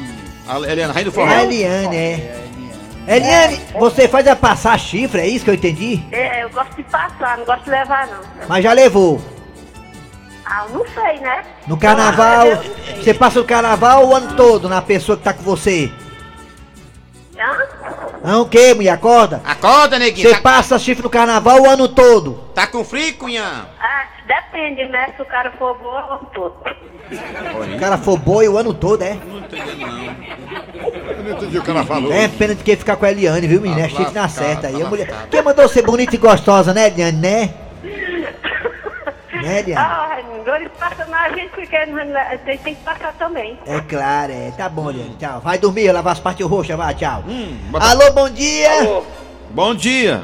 A 0.47 0.59
Eliane, 0.59 0.93
rainha 0.93 1.05
do 1.05 1.11
forró. 1.11 1.31
Eliane, 1.31 1.95
é. 1.95 2.35
Eliane, 3.07 3.59
você 3.79 4.07
faz 4.07 4.27
a 4.27 4.35
passar 4.35 4.79
chifre, 4.79 5.21
é 5.21 5.27
isso 5.27 5.43
que 5.43 5.49
eu 5.51 5.55
entendi? 5.55 5.99
É, 6.11 6.43
eu 6.43 6.49
gosto 6.51 6.75
de 6.75 6.83
passar, 6.83 7.37
não 7.37 7.45
gosto 7.45 7.63
de 7.63 7.71
levar 7.71 8.07
não. 8.07 8.19
Mas 8.47 8.63
já 8.63 8.71
levou. 8.71 9.19
Ah, 10.45 10.65
eu 10.69 10.79
não 10.79 10.85
sei, 10.87 11.19
né? 11.19 11.43
No 11.67 11.77
carnaval, 11.77 12.47
Ah, 12.51 12.95
você 12.95 13.13
passa 13.13 13.39
o 13.39 13.45
carnaval 13.45 14.07
o 14.07 14.15
ano 14.15 14.35
todo 14.35 14.67
na 14.69 14.81
pessoa 14.81 15.17
que 15.17 15.23
tá 15.23 15.33
com 15.33 15.43
você. 15.43 15.91
Não, 18.23 18.41
o 18.41 18.49
que, 18.49 18.73
mulher? 18.73 18.91
Acorda. 18.91 19.41
Acorda, 19.45 19.97
neguinho. 19.99 20.27
Você 20.29 20.35
Tá, 20.35 20.41
passa 20.41 20.79
chifre 20.79 21.03
no 21.03 21.09
carnaval 21.09 21.61
o 21.61 21.69
ano 21.69 21.87
todo. 21.87 22.43
tá 22.53 22.67
com 22.67 22.83
frio, 22.83 23.13
cunhã? 23.15 23.67
Ah, 23.79 24.05
depende, 24.27 24.85
né? 24.87 25.13
Se 25.15 25.21
o 25.21 25.25
cara 25.25 25.51
for 25.57 25.77
bom, 25.77 25.97
eu 25.99 26.07
vou 26.07 26.17
todo. 26.33 26.55
Se 27.09 27.75
o 27.75 27.79
cara 27.79 27.97
for 27.97 28.17
boi 28.17 28.47
o 28.47 28.57
ano 28.57 28.73
todo, 28.73 29.01
é? 29.03 29.13
Eu 29.13 29.19
não 31.23 31.31
entendi 31.31 31.57
o 31.57 31.63
que 31.63 31.71
ela 31.71 31.83
falou. 31.85 32.11
É 32.11 32.27
pena 32.27 32.55
de 32.55 32.63
quem 32.63 32.75
ficar 32.75 32.95
com 32.95 33.05
a 33.05 33.11
Eliane, 33.11 33.47
viu, 33.47 33.61
menina? 33.61 33.81
É 33.81 33.83
Tá 33.83 33.89
chifre 33.89 34.13
na 34.13 34.21
lascado, 34.21 34.45
certa 34.45 34.67
aí. 34.67 34.79
tá 34.79 34.85
A 34.85 34.89
mulher... 34.89 35.09
lascado. 35.09 35.29
Quem 35.29 35.41
mandou 35.41 35.67
ser 35.67 35.81
bonita 35.83 36.15
e 36.15 36.19
gostosa, 36.19 36.73
né, 36.73 36.87
Eliane, 36.87 37.17
né? 37.17 37.53
Né? 39.41 39.65
Ah, 39.75 40.07
Raimundo, 40.09 40.49
ele 40.55 40.69
passa 40.69 41.05
na 41.05 41.29
gente 41.29 41.49
porque 41.49 41.75
a 41.75 41.85
gente 41.85 42.63
tem 42.63 42.75
que 42.75 42.81
passar 42.83 43.13
também. 43.13 43.57
É 43.65 43.79
claro, 43.81 44.31
é. 44.31 44.51
Tá 44.57 44.67
bom, 44.69 44.89
Eliane. 44.89 45.15
Tchau. 45.19 45.39
Vai 45.41 45.57
dormir, 45.57 45.91
lavar 45.91 46.13
as 46.13 46.19
partes 46.19 46.45
roxas, 46.45 46.75
vai, 46.77 46.93
tchau. 46.95 47.23
Hum, 47.27 47.57
Alô, 47.73 48.11
bom 48.11 48.29
dia. 48.29 49.01
Bom 49.51 49.73
dia. 49.75 50.21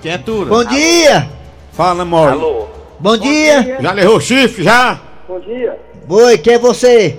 Quem 0.00 0.12
é 0.12 0.18
tu? 0.18 0.44
Bom 0.46 0.64
dia. 0.64 1.28
Fala, 1.72 2.02
amor. 2.02 2.30
Alô? 2.30 2.68
Bom 2.98 3.16
dia. 3.16 3.78
Já 3.80 3.92
levou 3.92 4.20
chifre, 4.20 4.64
já? 4.64 4.98
Bom 5.28 5.40
dia. 5.40 5.78
Oi, 6.08 6.38
quem 6.38 6.54
é 6.54 6.58
você? 6.58 7.18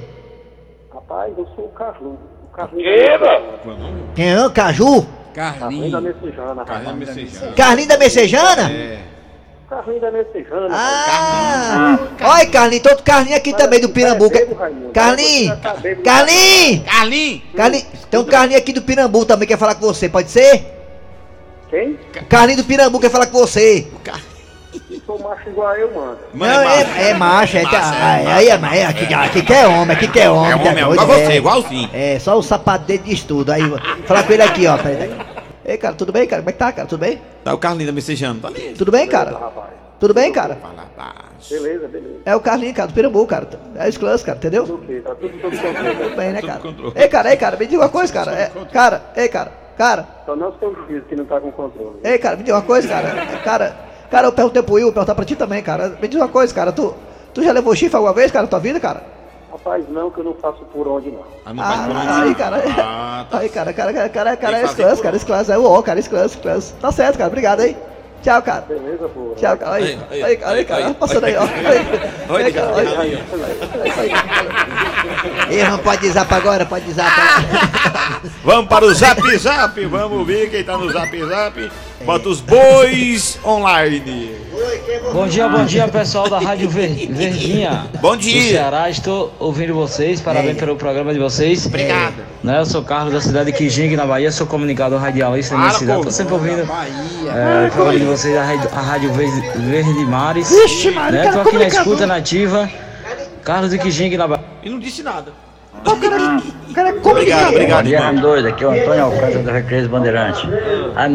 Rapaz, 0.93 1.33
eu 1.37 1.47
sou 1.55 1.65
o 1.65 1.69
Carlinhos. 1.69 2.17
O 2.43 2.55
Carlinhos. 2.55 4.09
Quem 4.15 4.33
é? 4.33 4.49
Caju? 4.49 5.01
Da 5.35 5.53
Carlinhos. 5.53 6.01
Messejana. 6.01 6.65
Carlinha 6.65 6.93
Messejana. 6.93 7.51
Carlinho 7.53 7.87
da 7.87 7.97
Messejana? 7.97 8.71
É. 8.71 8.99
Carlinhos 9.69 10.01
da 10.01 10.11
Messejana. 10.11 10.67
Ah! 10.71 11.99
Olha, 12.21 12.45
Carlinho, 12.45 12.81
todo 12.81 13.03
Carlinho 13.03 13.35
aqui 13.35 13.53
também 13.53 13.81
do 13.81 13.89
Pirambuca. 13.89 14.39
Carlinho! 14.93 15.57
Carlinho! 15.61 16.83
Carlinho! 16.85 17.41
Carlinho! 17.53 17.85
Tem 18.09 18.19
um 18.19 18.23
Carlinho 18.23 18.57
aqui 18.57 18.71
do 18.71 18.81
Pirambu 18.81 19.25
também 19.25 19.45
que 19.45 19.53
quer 19.53 19.59
falar 19.59 19.75
com 19.75 19.85
você, 19.85 20.07
pode 20.07 20.31
ser? 20.31 20.65
Quem? 21.69 21.99
Carlinho 22.29 22.59
do 22.59 22.63
Pirambu 22.63 22.97
quer 22.97 23.09
falar 23.09 23.27
com 23.27 23.39
você. 23.39 23.85
Sou 25.05 25.19
macho 25.19 25.49
igual 25.49 25.75
eu, 25.75 25.93
mano. 25.93 26.17
Não, 26.33 26.45
é, 26.45 27.09
é 27.09 27.13
macho, 27.13 27.57
é, 27.57 27.63
Macho, 27.63 27.75
é 27.75 27.77
ah, 27.77 28.35
aí 28.35 28.47
é, 28.47 28.51
é, 28.51 28.85
aqui, 28.85 29.13
aqui 29.13 29.41
que 29.41 29.53
é 29.53 29.67
homem, 29.67 29.95
aqui 29.95 30.07
que 30.07 30.19
é 30.19 30.29
homem. 30.29 30.51
É 30.51 30.55
homem, 30.55 30.73
tá 30.73 30.79
é 30.79 30.83
doido, 30.83 31.01
igual 31.01 31.19
você, 31.19 31.37
igualzinho. 31.37 31.89
É, 31.93 32.19
só 32.19 32.37
o 32.37 32.43
sapato 32.43 32.85
dele 32.85 33.03
diz 33.05 33.23
tudo. 33.23 33.51
Aí, 33.51 33.63
vou 33.63 33.79
falar 34.05 34.23
com 34.23 34.33
ele 34.33 34.43
aqui, 34.43 34.67
ó. 34.67 34.77
Peraí. 34.77 35.36
Ei, 35.67 35.77
cara, 35.77 35.93
tudo 35.95 36.13
bem, 36.13 36.25
cara? 36.25 36.41
Como 36.41 36.49
é 36.49 36.53
que 36.53 36.59
tá, 36.59 36.71
cara? 36.71 36.87
Tudo 36.87 36.99
bem? 37.01 37.21
Tá 37.43 37.53
o 37.53 37.57
Carlinho 37.57 37.87
da 37.87 37.91
Messejana, 37.93 38.39
tá 38.41 38.47
ali. 38.47 38.73
Tudo 38.77 38.89
bem, 38.89 39.05
cara? 39.05 39.31
Rapaz. 39.31 39.71
Tudo 39.99 40.13
bem, 40.13 40.31
cara? 40.31 40.55
Fala 40.55 40.85
baixo. 40.95 41.49
Beleza, 41.49 41.87
beleza. 41.87 42.15
É 42.23 42.35
o 42.35 42.39
Carlinho, 42.39 42.73
cara, 42.73 42.87
do 42.87 42.93
Pirambu, 42.93 43.27
cara. 43.27 43.47
É 43.75 43.89
os 43.89 43.97
clãs, 43.97 44.23
cara, 44.23 44.37
entendeu? 44.37 44.63
Ok, 44.63 45.01
tá 45.01 45.13
tudo 45.15 45.33
sob 45.41 45.57
controle. 45.57 45.95
Tudo 45.95 46.15
bem, 46.15 46.31
né, 46.31 46.39
Tudo 46.39 46.47
cara? 46.47 47.03
Ei, 47.03 47.07
cara, 47.09 47.29
ei, 47.31 47.37
cara, 47.37 47.57
me 47.57 47.65
diga 47.67 47.81
uma 47.81 47.89
coisa, 47.89 48.13
cara. 48.13 48.31
É, 48.31 48.51
cara, 48.71 49.01
ei, 49.15 49.27
cara, 49.27 49.51
cara, 49.77 50.07
Só 50.25 50.35
não 50.35 50.53
seu 50.57 50.73
juízo 50.73 51.05
que 51.05 51.15
não 51.15 51.25
tá 51.25 51.41
com 51.41 51.51
controle. 51.51 51.97
ei, 52.03 52.17
cara, 52.17 52.37
me 52.37 52.43
diga 52.43 52.55
uma 52.55 52.63
coisa, 52.63 52.87
cara. 52.87 53.25
Cara, 53.43 53.77
cara, 54.09 54.27
eu 54.27 54.31
perguntei 54.31 54.61
pro 54.63 54.75
Will, 54.75 54.85
vou 54.85 54.93
perguntar 54.93 55.15
pra 55.15 55.25
ti 55.25 55.35
também, 55.35 55.61
cara. 55.61 55.97
Me 56.01 56.07
diz 56.07 56.17
uma 56.19 56.29
coisa, 56.29 56.53
cara, 56.53 56.71
tu, 56.71 56.93
tu 57.33 57.43
já 57.43 57.51
levou 57.51 57.75
chifre 57.75 57.95
alguma 57.97 58.13
vez, 58.13 58.31
cara, 58.31 58.43
na 58.43 58.49
tua 58.49 58.59
vida, 58.59 58.79
cara? 58.79 59.03
Rapaz, 59.51 59.85
não, 59.89 60.11
que 60.11 60.19
eu 60.19 60.23
não 60.25 60.33
faço 60.35 60.59
por 60.73 60.87
onde, 60.87 61.09
não. 61.09 61.23
Ah, 61.45 61.53
não 61.53 61.63
faz 61.63 61.79
por 61.81 61.95
onde, 61.95 62.07
Ah, 62.07 62.21
aí, 62.23 62.35
cara. 62.35 62.63
Ah, 62.77 63.25
tá. 63.29 63.37
Aí, 63.39 63.49
cara, 63.49 63.73
cara, 63.73 63.93
cara, 63.93 64.09
cara, 64.09 64.37
cara, 64.37 64.57
é 64.59 64.63
esse 64.63 64.75
por 64.75 65.01
cara, 65.01 65.15
esse 65.15 65.25
classe, 65.25 65.51
é 65.51 65.57
o 65.57 65.63
ó, 65.63 65.81
cara, 65.81 65.99
esse 65.99 66.13
esse 66.13 66.37
classe. 66.37 66.73
Tá 66.73 66.91
certo, 66.91 67.17
cara, 67.17 67.27
obrigado 67.29 67.61
aí. 67.61 67.77
Tchau, 68.21 68.41
cara. 68.41 68.61
Beleza, 68.61 69.07
pô. 69.07 69.33
Tchau, 69.37 69.57
cara. 69.57 69.75
Aí, 69.75 69.83
Aí, 69.83 69.99
aí, 70.11 70.23
aí, 70.23 70.35
cara, 70.37 70.51
aí, 70.51 70.57
aí, 70.59 70.65
cara, 70.65 70.85
aí, 70.87 70.93
passando 70.95 71.23
aí, 71.23 71.35
ó. 71.37 71.43
aí. 71.43 71.47
Aí, 71.47 72.05
Olha, 72.29 72.45
aí, 72.45 72.53
cara, 72.53 72.75
aí, 72.75 72.87
aí, 75.49 75.57
Ei, 75.57 75.63
não 75.63 75.77
pode 75.77 76.01
desapar 76.01 76.39
agora, 76.39 76.65
pode 76.65 76.85
desapar. 76.85 77.45
Vamos 78.43 78.67
para 78.67 78.85
o 78.85 78.93
Zap 78.93 79.21
Zap, 79.37 79.85
vamos 79.85 80.27
ver 80.27 80.49
quem 80.49 80.63
tá 80.63 80.77
no 80.77 80.91
Zap 80.91 81.25
Zap. 81.25 81.71
Bota 82.03 82.29
os 82.29 82.41
bois 82.41 83.39
online. 83.45 84.35
Bom 85.13 85.27
dia, 85.27 85.47
bom 85.47 85.65
dia 85.65 85.87
pessoal 85.87 86.29
da 86.29 86.39
Rádio 86.39 86.69
Ver- 86.69 87.07
Verdinha. 87.11 87.87
Bom 88.01 88.11
Do 88.15 88.17
dia. 88.17 88.41
Ceará, 88.51 88.89
estou 88.89 89.33
ouvindo 89.39 89.73
vocês, 89.73 90.19
parabéns 90.21 90.57
pelo 90.57 90.75
programa 90.75 91.13
de 91.13 91.19
vocês. 91.19 91.65
Obrigado. 91.65 92.15
Né, 92.43 92.59
eu 92.59 92.65
sou 92.65 92.83
Carlos 92.83 93.13
da 93.13 93.21
cidade 93.21 93.51
de 93.51 93.57
Quijingue, 93.57 93.95
na 93.95 94.05
Bahia, 94.05 94.31
sou 94.31 94.45
comunicador 94.47 94.99
radialista 94.99 95.51
da 95.55 95.57
minha 95.59 95.69
Para, 95.71 95.79
cidade. 95.79 96.01
pô. 96.03 96.09
Estou 96.09 96.11
sempre 96.13 96.33
ouvindo 96.33 96.61
é, 96.61 97.67
o 97.67 97.71
programa 97.71 97.99
de 97.99 98.05
vocês, 98.05 98.35
a 98.37 98.43
Rádio, 98.43 98.69
a 98.73 98.79
Rádio 98.81 99.13
Verde, 99.13 99.41
Verde 99.57 100.05
Mares. 100.05 100.49
Vixe, 100.49 100.91
Maria, 100.91 101.11
né, 101.19 101.23
cara, 101.25 101.33
Tô 101.35 101.39
aqui 101.41 101.45
na 101.45 101.51
comunicador. 101.59 101.81
escuta 101.93 102.07
nativa. 102.07 102.69
Carlos 103.43 103.71
de 103.71 103.77
Quijingue, 103.79 104.17
na 104.17 104.27
Bahia. 104.27 104.43
E 104.63 104.69
não 104.69 104.79
disse 104.79 105.01
nada. 105.03 105.31
O 105.73 105.95
cara, 105.97 106.37
o 106.69 106.73
cara 106.73 106.89
é 106.89 106.91
Obrigado, 106.91 107.01
complicado. 107.01 107.49
obrigado, 107.49 107.77
Bom 107.77 107.83
dia, 107.89 107.97
irmão. 107.97 108.15
doido. 108.21 108.47
Aqui 108.47 108.63
é 108.63 108.67
o 108.67 108.71
Antônio 108.71 109.03
Alcântara 109.03 109.39
do 109.39 109.51
Recreio 109.51 109.89
Bandeirante. 109.89 110.47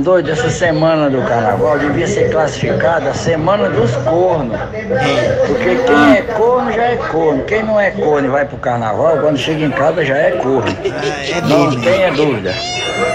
doido, 0.03 0.31
essa 0.31 0.51
semana 0.51 1.11
do 1.11 1.23
carnaval 1.23 1.79
devia 1.79 2.07
ser 2.07 2.31
classificada 2.31 3.11
a 3.11 3.15
semana 3.15 3.69
dos 3.69 3.91
cornos. 3.97 4.59
Porque 5.47 5.77
quem 5.87 6.17
é 6.17 6.23
corno 6.37 6.73
já 6.73 6.83
é 6.85 6.97
corno. 6.97 7.45
Quem 7.45 7.63
não 7.65 7.79
é 7.81 7.91
corno 7.91 8.29
e 8.29 8.31
vai 8.31 8.45
pro 8.47 8.57
carnaval, 8.59 9.19
quando 9.19 9.37
chega 9.37 9.65
em 9.65 9.71
casa 9.71 10.05
já 10.05 10.17
é 10.17 10.31
corno. 10.33 10.71
É 10.85 11.41
Não 11.43 11.67
mesmo. 11.67 11.83
tenha 11.83 12.13
dúvida. 12.13 12.55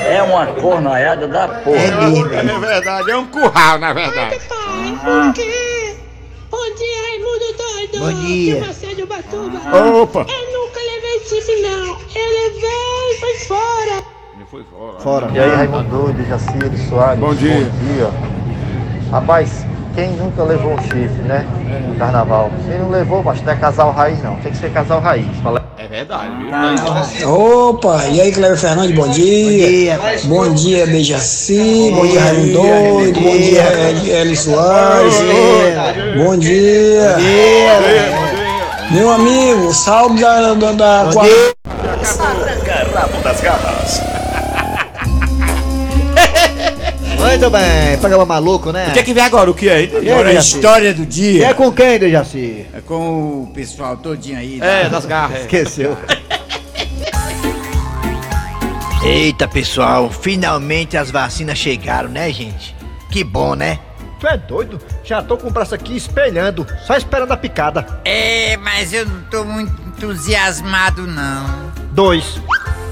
É 0.09 0.21
uma 0.21 0.47
cornoaiada 0.47 1.27
da 1.27 1.43
É 1.43 1.47
porra. 1.47 2.01
mesmo. 2.09 2.33
É 2.33 2.59
verdade, 2.59 3.11
é 3.11 3.17
um 3.17 3.25
curral, 3.27 3.79
na 3.79 3.93
verdade. 3.93 4.39
Bom 6.49 6.73
dia, 6.75 7.01
Raimundo 7.09 7.45
Doido. 7.57 7.99
Bom 8.05 8.13
dia. 8.25 8.59
Marcelo 8.61 9.07
Batuba. 9.07 9.59
Opa. 10.01 10.19
Eu 10.19 10.25
levei 11.27 11.41
chip 11.41 11.61
não. 11.61 11.97
Eu 12.15 12.29
levei, 12.53 13.17
foi 13.19 13.35
fora. 13.47 14.03
Ele 14.35 14.45
foi 14.49 14.63
fora. 14.71 14.99
Fora. 14.99 15.29
E 15.33 15.39
aí, 15.39 15.55
Raimundo 15.55 15.89
Doido, 15.89 16.25
Jaciro 16.27 16.71
Soares. 16.89 17.19
Bom 17.19 17.33
dia. 17.33 17.53
Bom 17.55 17.93
dia. 17.95 18.09
Rapaz, 19.11 19.65
quem 19.95 20.09
nunca 20.11 20.43
levou 20.43 20.73
um 20.73 20.81
chifre, 20.83 21.21
né? 21.25 21.45
No 21.87 21.95
carnaval. 21.95 22.49
Quem 22.69 22.79
não 22.79 22.89
levou, 22.89 23.23
mas 23.23 23.41
não 23.41 23.51
é 23.51 23.55
casal 23.55 23.91
raiz, 23.91 24.21
não. 24.23 24.35
Tem 24.37 24.51
que 24.51 24.57
ser 24.57 24.71
casal 24.71 24.99
raiz. 25.01 25.25
Fala- 25.43 25.65
É 25.77 25.87
verdade, 25.87 26.31
viu? 27.21 27.29
Opa, 27.29 28.03
e 28.11 28.19
aí, 28.21 28.31
Cleber 28.31 28.57
Fernandes, 28.57 28.95
bom 28.95 29.07
dia. 29.09 29.99
Bom 30.25 30.53
dia, 30.53 30.85
Bejaci. 30.87 31.91
Bom 31.93 32.05
dia, 32.07 32.21
Raimundo 32.21 32.53
Doido. 32.53 33.19
Bom 33.21 33.37
dia, 33.37 34.19
Eli 34.21 34.35
Soares. 34.35 35.15
Bom 36.17 36.37
dia. 36.37 37.15
Meu 38.91 39.11
amigo, 39.11 39.73
salve 39.73 40.21
da, 40.21 40.53
da, 40.53 40.71
da 40.71 41.03
Rabo 42.97 43.21
das 43.23 43.41
garras. 43.41 44.01
Muito 47.19 47.49
bem, 47.49 47.97
programa 47.99 48.25
maluco, 48.25 48.71
né? 48.71 48.87
O 48.87 48.93
que 48.93 48.99
é 48.99 49.03
que 49.03 49.13
vem 49.13 49.23
agora? 49.23 49.51
O 49.51 49.53
que 49.53 49.67
é? 49.67 49.75
Aí, 49.75 49.97
Agora 49.97 50.21
a 50.21 50.31
Dejaci? 50.31 50.55
história 50.55 50.93
do 50.93 51.05
dia. 51.05 51.47
É 51.47 51.53
com 51.53 51.69
quem, 51.71 51.99
Dejaci? 51.99 52.65
É 52.73 52.79
com 52.81 53.43
o 53.43 53.51
pessoal 53.53 53.97
todinho 53.97 54.39
aí. 54.39 54.59
É, 54.61 54.83
né? 54.83 54.89
das 54.89 55.05
garras. 55.05 55.41
Esqueceu. 55.41 55.97
Eita, 59.03 59.47
pessoal, 59.47 60.09
finalmente 60.09 60.97
as 60.97 61.11
vacinas 61.11 61.57
chegaram, 61.57 62.09
né, 62.09 62.31
gente? 62.31 62.75
Que 63.11 63.23
bom, 63.23 63.53
né? 63.53 63.79
Tu 64.19 64.27
é 64.27 64.37
doido? 64.37 64.79
Já 65.03 65.21
tô 65.21 65.37
com 65.37 65.47
o 65.47 65.51
braço 65.51 65.75
aqui 65.75 65.95
espelhando, 65.95 66.65
só 66.85 66.95
esperando 66.95 67.31
a 67.31 67.37
picada. 67.37 67.85
É, 68.03 68.57
mas 68.57 68.91
eu 68.93 69.05
não 69.05 69.21
tô 69.23 69.43
muito 69.43 69.71
entusiasmado, 69.87 71.05
não. 71.05 71.71
Dois. 71.91 72.41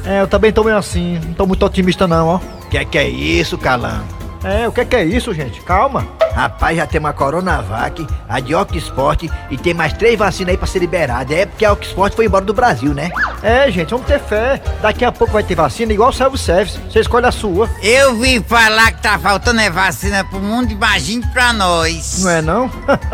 É, 0.05 0.21
eu 0.21 0.27
também 0.27 0.51
tô 0.51 0.63
meio 0.63 0.77
assim, 0.77 1.19
não 1.25 1.33
tô 1.33 1.47
muito 1.47 1.65
otimista 1.65 2.07
não, 2.07 2.27
ó. 2.27 2.39
Que 2.69 2.77
é 2.77 2.85
que 2.85 2.97
é 2.97 3.07
isso, 3.07 3.57
Calango? 3.57 4.24
É, 4.45 4.67
o 4.67 4.71
que 4.71 4.81
é 4.81 4.85
que 4.85 4.95
é 4.95 5.03
isso, 5.03 5.33
gente? 5.33 5.59
Calma. 5.61 6.07
Rapaz, 6.35 6.75
já 6.75 6.85
tem 6.85 6.99
uma 6.99 7.13
Coronavac, 7.13 8.05
a 8.27 8.41
de 8.41 8.53
Oxford 8.53 9.31
e 9.49 9.57
tem 9.57 9.73
mais 9.73 9.93
três 9.93 10.19
vacinas 10.19 10.51
aí 10.51 10.57
pra 10.57 10.67
ser 10.67 10.79
liberada. 10.79 11.33
É 11.33 11.45
porque 11.45 11.63
a 11.63 11.71
Oxford 11.71 12.13
foi 12.13 12.25
embora 12.25 12.43
do 12.43 12.53
Brasil, 12.53 12.93
né? 12.93 13.09
É, 13.41 13.71
gente, 13.71 13.91
vamos 13.91 14.05
ter 14.05 14.19
fé. 14.19 14.61
Daqui 14.81 15.05
a 15.05 15.13
pouco 15.13 15.31
vai 15.31 15.43
ter 15.43 15.55
vacina 15.55 15.93
igual 15.93 16.09
o 16.09 16.13
self-service. 16.13 16.77
Você 16.89 16.99
escolhe 16.99 17.25
a 17.25 17.31
sua. 17.31 17.69
Eu 17.81 18.15
vi 18.17 18.41
falar 18.41 18.91
que 18.91 19.01
tá 19.01 19.17
faltando 19.17 19.61
é 19.61 19.69
vacina 19.69 20.25
pro 20.25 20.39
mundo, 20.41 20.71
imagine 20.71 21.25
pra 21.27 21.53
nós. 21.53 22.21
Não 22.21 22.29
é 22.29 22.41
não? 22.41 22.69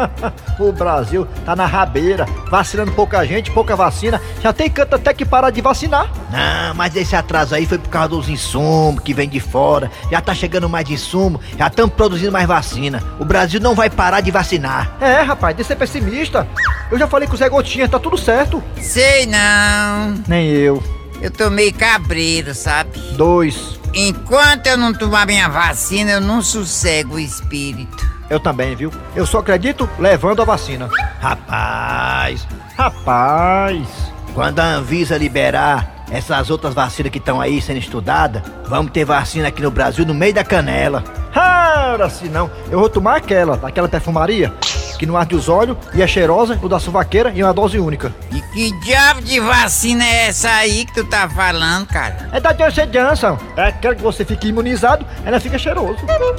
o 0.59 0.71
Brasil 0.71 1.27
tá 1.45 1.55
na 1.55 1.67
rabeira, 1.67 2.25
vacinando 2.49 2.91
pouca 2.91 3.23
gente, 3.23 3.51
pouca 3.51 3.75
vacina. 3.75 4.19
Já 4.41 4.51
tem 4.51 4.67
canto 4.67 4.95
até 4.95 5.13
que 5.13 5.25
parar 5.25 5.51
de 5.51 5.61
vacinar. 5.61 6.11
Não, 6.31 6.73
mas 6.73 6.95
esse 6.95 7.15
atraso 7.15 7.53
aí 7.53 7.67
foi 7.67 7.77
por 7.77 7.89
causa 7.89 8.09
dos 8.09 8.29
insumos 8.29 9.03
que 9.03 9.13
vem 9.13 9.29
de 9.29 9.39
fora. 9.39 9.91
Já 10.09 10.19
tá 10.21 10.33
chegando 10.33 10.67
mais 10.67 10.87
insumo, 11.21 11.39
já 11.57 11.67
estamos 11.67 11.93
produzindo 11.93 12.31
mais 12.31 12.47
vacina. 12.47 13.01
O 13.19 13.25
Brasil 13.25 13.59
não 13.59 13.75
vai 13.75 13.89
parar 13.89 14.21
de 14.21 14.31
vacinar. 14.31 14.97
É, 14.99 15.21
rapaz, 15.21 15.55
de 15.55 15.63
ser 15.63 15.75
pessimista. 15.75 16.47
Eu 16.89 16.97
já 16.97 17.07
falei 17.07 17.27
com 17.27 17.35
o 17.35 17.37
Zé 17.37 17.47
Gotinha, 17.47 17.87
tá 17.87 17.99
tudo 17.99 18.17
certo. 18.17 18.63
Sei 18.79 19.25
não. 19.25 20.21
Nem 20.27 20.47
eu. 20.47 20.83
Eu 21.21 21.29
tô 21.29 21.49
meio 21.49 21.73
cabreiro, 21.73 22.53
sabe? 22.55 22.97
Dois. 23.15 23.79
Enquanto 23.93 24.67
eu 24.67 24.77
não 24.77 24.93
tomar 24.93 25.27
minha 25.27 25.47
vacina, 25.47 26.11
eu 26.11 26.21
não 26.21 26.41
sossego 26.41 27.15
o 27.15 27.19
espírito. 27.19 28.09
Eu 28.29 28.39
também, 28.39 28.75
viu? 28.75 28.91
Eu 29.15 29.25
só 29.25 29.39
acredito 29.39 29.89
levando 29.99 30.41
a 30.41 30.45
vacina. 30.45 30.89
Rapaz, 31.19 32.47
Rapaz. 32.77 33.85
quando 34.33 34.59
a 34.59 34.65
Anvisa 34.75 35.17
liberar 35.17 36.00
essas 36.11 36.49
outras 36.49 36.73
vacinas 36.73 37.11
que 37.11 37.17
estão 37.17 37.39
aí 37.39 37.61
sendo 37.61 37.77
estudadas, 37.77 38.43
vamos 38.67 38.91
ter 38.91 39.05
vacina 39.05 39.47
aqui 39.47 39.61
no 39.61 39.71
Brasil 39.71 40.05
no 40.05 40.13
meio 40.13 40.33
da 40.33 40.43
canela. 40.43 41.03
Ah, 41.33 41.91
ora 41.93 42.09
se 42.09 42.25
não. 42.27 42.51
Eu 42.69 42.79
vou 42.79 42.89
tomar 42.89 43.15
aquela, 43.15 43.55
daquela 43.55 43.87
perfumaria, 43.87 44.53
que 45.01 45.05
não 45.07 45.17
arde 45.17 45.33
os 45.33 45.49
olhos 45.49 45.75
e 45.95 46.01
é 46.03 46.05
cheirosa, 46.05 46.53
no 46.61 46.69
da 46.69 46.79
suvaqueira 46.79 47.31
e 47.33 47.41
uma 47.41 47.51
dose 47.51 47.79
única. 47.79 48.13
E 48.31 48.39
que 48.39 48.71
diabo 48.81 49.19
de 49.23 49.39
vacina 49.39 50.05
é 50.05 50.27
essa 50.27 50.47
aí 50.47 50.85
que 50.85 50.93
tu 50.93 51.03
tá 51.03 51.27
falando, 51.27 51.87
cara? 51.87 52.29
É 52.31 52.39
da 52.39 52.51
Johnson 52.51 52.85
Johnson. 52.85 53.39
É 53.57 53.63
aquela 53.63 53.95
que 53.95 54.01
você 54.03 54.23
fica 54.23 54.45
imunizado, 54.45 55.03
ela 55.25 55.39
fica 55.39 55.57
cheiroso. 55.57 55.97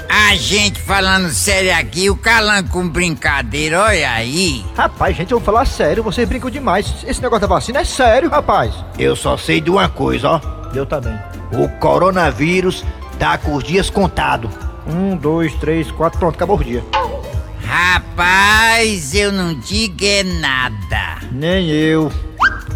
A 0.09 0.37
gente 0.37 0.81
falando 0.81 1.29
sério 1.31 1.75
aqui, 1.75 2.09
o 2.09 2.15
calango 2.15 2.69
com 2.69 2.89
brincadeira, 2.89 3.83
olha 3.83 4.13
aí. 4.13 4.65
Rapaz, 4.77 5.17
gente, 5.17 5.33
eu 5.33 5.41
vou 5.41 5.45
falar 5.45 5.67
sério, 5.67 6.05
vocês 6.05 6.29
brincam 6.29 6.49
demais. 6.49 6.95
Esse 7.05 7.21
negócio 7.21 7.41
da 7.41 7.53
vacina 7.53 7.81
é 7.81 7.85
sério, 7.85 8.31
rapaz. 8.31 8.73
Eu 8.97 9.17
só 9.17 9.37
sei 9.37 9.61
de 9.61 9.71
uma 9.71 9.89
coisa, 9.89 10.31
ó. 10.31 10.41
Eu 10.73 10.87
também. 10.87 11.19
O 11.51 11.69
coronavírus 11.81 12.85
tá 13.19 13.37
com 13.37 13.57
os 13.57 13.65
dias 13.65 13.91
contados. 13.91 14.53
Um, 14.87 15.17
dois, 15.17 15.53
três, 15.57 15.91
quatro, 15.91 16.21
pronto, 16.21 16.37
acabou 16.37 16.57
o 16.57 16.63
dia. 16.63 16.85
Rapaz, 17.73 19.15
eu 19.15 19.33
não 19.33 19.55
digo 19.55 20.05
é 20.05 20.23
nada. 20.23 21.27
Nem 21.33 21.71
eu. 21.71 22.13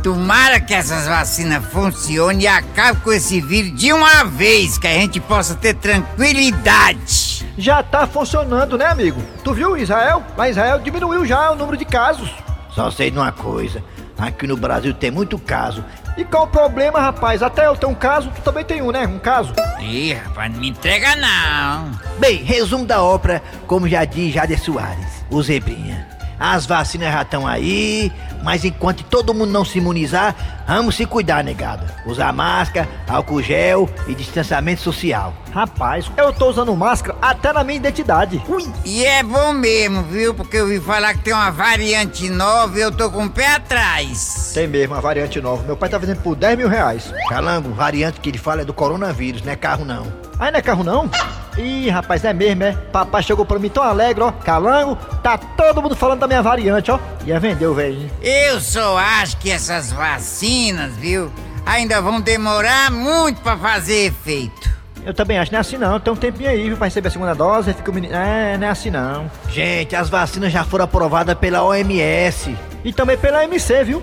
Tomara 0.03 0.59
que 0.59 0.73
essas 0.73 1.07
vacinas 1.07 1.67
funcionem 1.67 2.45
e 2.45 2.47
acabe 2.47 3.03
com 3.03 3.13
esse 3.13 3.39
vírus 3.39 3.79
de 3.79 3.93
uma 3.93 4.25
vez, 4.25 4.79
que 4.79 4.87
a 4.87 4.95
gente 4.95 5.21
possa 5.21 5.55
ter 5.55 5.75
tranquilidade. 5.75 7.45
Já 7.59 7.83
tá 7.83 8.07
funcionando, 8.07 8.79
né, 8.79 8.87
amigo? 8.87 9.23
Tu 9.45 9.53
viu 9.53 9.77
Israel? 9.77 10.25
Lá 10.35 10.49
em 10.49 10.53
Israel 10.53 10.79
diminuiu 10.79 11.27
já 11.27 11.51
o 11.51 11.57
número 11.57 11.77
de 11.77 11.85
casos. 11.85 12.31
Só 12.71 12.91
sei 12.91 13.11
de 13.11 13.19
uma 13.19 13.33
coisa. 13.33 13.85
Aqui 14.19 14.47
no 14.47 14.57
Brasil 14.57 14.95
tem 14.95 15.11
muito 15.11 15.39
caso. 15.39 15.85
E 16.17 16.25
qual 16.25 16.45
o 16.45 16.49
problema, 16.49 16.99
rapaz? 16.99 17.43
Até 17.43 17.67
eu 17.67 17.77
tenho 17.77 17.93
um 17.93 17.95
caso, 17.95 18.31
tu 18.35 18.41
também 18.41 18.65
tem 18.65 18.81
um, 18.81 18.91
né? 18.91 19.07
Um 19.07 19.19
caso. 19.19 19.53
Ih, 19.81 20.15
rapaz, 20.15 20.53
não 20.53 20.61
me 20.61 20.71
entrega 20.71 21.15
não. 21.17 21.91
Bem, 22.19 22.43
resumo 22.43 22.87
da 22.87 23.03
ópera, 23.03 23.43
como 23.67 23.87
já 23.89 24.05
diz 24.05 24.33
Jader 24.33 24.59
Soares, 24.59 25.25
o 25.31 25.43
Zebrinha. 25.43 26.09
As 26.39 26.67
vacinas 26.67 27.13
já 27.13 27.23
estão 27.23 27.47
aí, 27.47 28.13
mas 28.43 28.65
enquanto 28.65 29.05
todo 29.05 29.33
mundo 29.33 29.51
não 29.51 29.65
se 29.65 29.79
imunizar, 29.79 30.65
vamos 30.67 30.95
se 30.95 31.07
cuidar, 31.07 31.43
negada. 31.43 31.95
Usar 32.07 32.33
máscara, 32.33 32.89
álcool 33.09 33.43
gel 33.43 33.89
e 34.07 34.15
distanciamento 34.15 34.83
social. 34.83 35.35
Rapaz, 35.57 36.13
eu 36.19 36.35
tô 36.35 36.51
usando 36.51 36.77
máscara 36.77 37.17
até 37.23 37.51
na 37.51 37.65
minha 37.65 37.79
identidade. 37.79 38.43
Ui. 38.47 38.63
E 38.85 39.03
é 39.07 39.23
bom 39.23 39.55
mesmo, 39.55 40.03
viu? 40.03 40.35
Porque 40.35 40.59
eu 40.59 40.65
ouvi 40.65 40.79
falar 40.79 41.15
que 41.15 41.21
tem 41.21 41.33
uma 41.33 41.51
variante 41.51 42.29
nova 42.29 42.79
e 42.79 42.83
eu 42.83 42.93
tô 42.93 43.11
com 43.11 43.25
o 43.25 43.31
pé 43.31 43.55
atrás. 43.55 44.51
Tem 44.53 44.69
mesmo, 44.69 44.95
a 44.95 45.01
variante 45.01 45.41
nova. 45.41 45.63
Meu 45.63 45.75
pai 45.75 45.89
tá 45.89 45.97
vendendo 45.97 46.21
por 46.21 46.37
10 46.37 46.59
mil 46.59 46.69
reais. 46.69 47.11
Calango, 47.31 47.73
variante 47.73 48.21
que 48.21 48.29
ele 48.29 48.37
fala 48.37 48.61
é 48.61 48.65
do 48.67 48.75
coronavírus, 48.75 49.41
não 49.41 49.51
é 49.51 49.57
carro 49.57 49.87
não. 49.87 50.13
Aí 50.39 50.53
não 50.53 50.59
é 50.59 50.63
carro 50.63 50.85
não? 50.85 51.11
Ih, 51.57 51.89
rapaz, 51.89 52.23
é 52.23 52.35
mesmo, 52.35 52.63
é? 52.63 52.73
Papai 52.73 53.23
chegou 53.23 53.47
pra 53.47 53.59
mim 53.59 53.71
tão 53.71 53.83
alegre, 53.83 54.25
ó. 54.25 54.33
Calango, 54.33 54.97
tá 55.23 55.39
todo 55.39 55.81
mundo 55.81 55.97
falando 55.97 56.21
da 56.21 56.27
minha 56.27 56.43
variante, 56.43 56.91
ó. 56.91 56.99
Ia 57.25 57.41
vender 57.41 57.67
o 57.67 57.73
velhinho. 57.73 58.11
Eu 58.21 58.61
só 58.61 58.99
acho 58.99 59.39
que 59.39 59.51
essas 59.51 59.91
vacinas, 59.91 60.95
viu? 60.97 61.33
Ainda 61.65 62.03
vão 62.03 62.21
demorar 62.21 62.91
muito 62.91 63.41
pra 63.41 63.57
fazer 63.57 64.09
efeito. 64.09 64.76
Eu 65.07 65.15
também 65.15 65.39
acho, 65.39 65.53
não 65.53 65.59
é 65.59 65.61
assim 65.61 65.79
não. 65.79 66.01
Tem 66.01 66.13
um 66.13 66.17
tempinho 66.17 66.51
aí, 66.51 66.67
viu, 66.67 66.77
pra 66.77 66.87
receber 66.89 67.07
a 67.07 67.11
segunda 67.13 67.33
dose, 67.33 67.73
fica 67.73 67.93
o 67.93 67.95
menino. 67.95 68.13
É, 68.13 68.59
não 68.59 68.67
é 68.67 68.71
assim 68.71 68.91
não. 68.91 69.31
Gente, 69.49 69.95
as 69.95 70.11
vacinas 70.11 70.53
já 70.53 70.65
foram 70.65 70.85
aprovadas 70.85 71.37
pela 71.37 71.63
OMS. 71.63 72.57
E 72.85 72.93
também 72.93 73.17
pela 73.17 73.45
MC, 73.45 73.85
viu? 73.85 74.03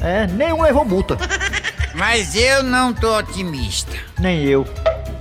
É, 0.00 0.26
nenhum 0.26 0.62
levou 0.62 0.82
multa. 0.82 1.18
Mas 1.94 2.34
eu 2.34 2.62
não 2.62 2.94
tô 2.94 3.18
otimista. 3.18 3.92
Nem 4.18 4.44
eu. 4.44 4.66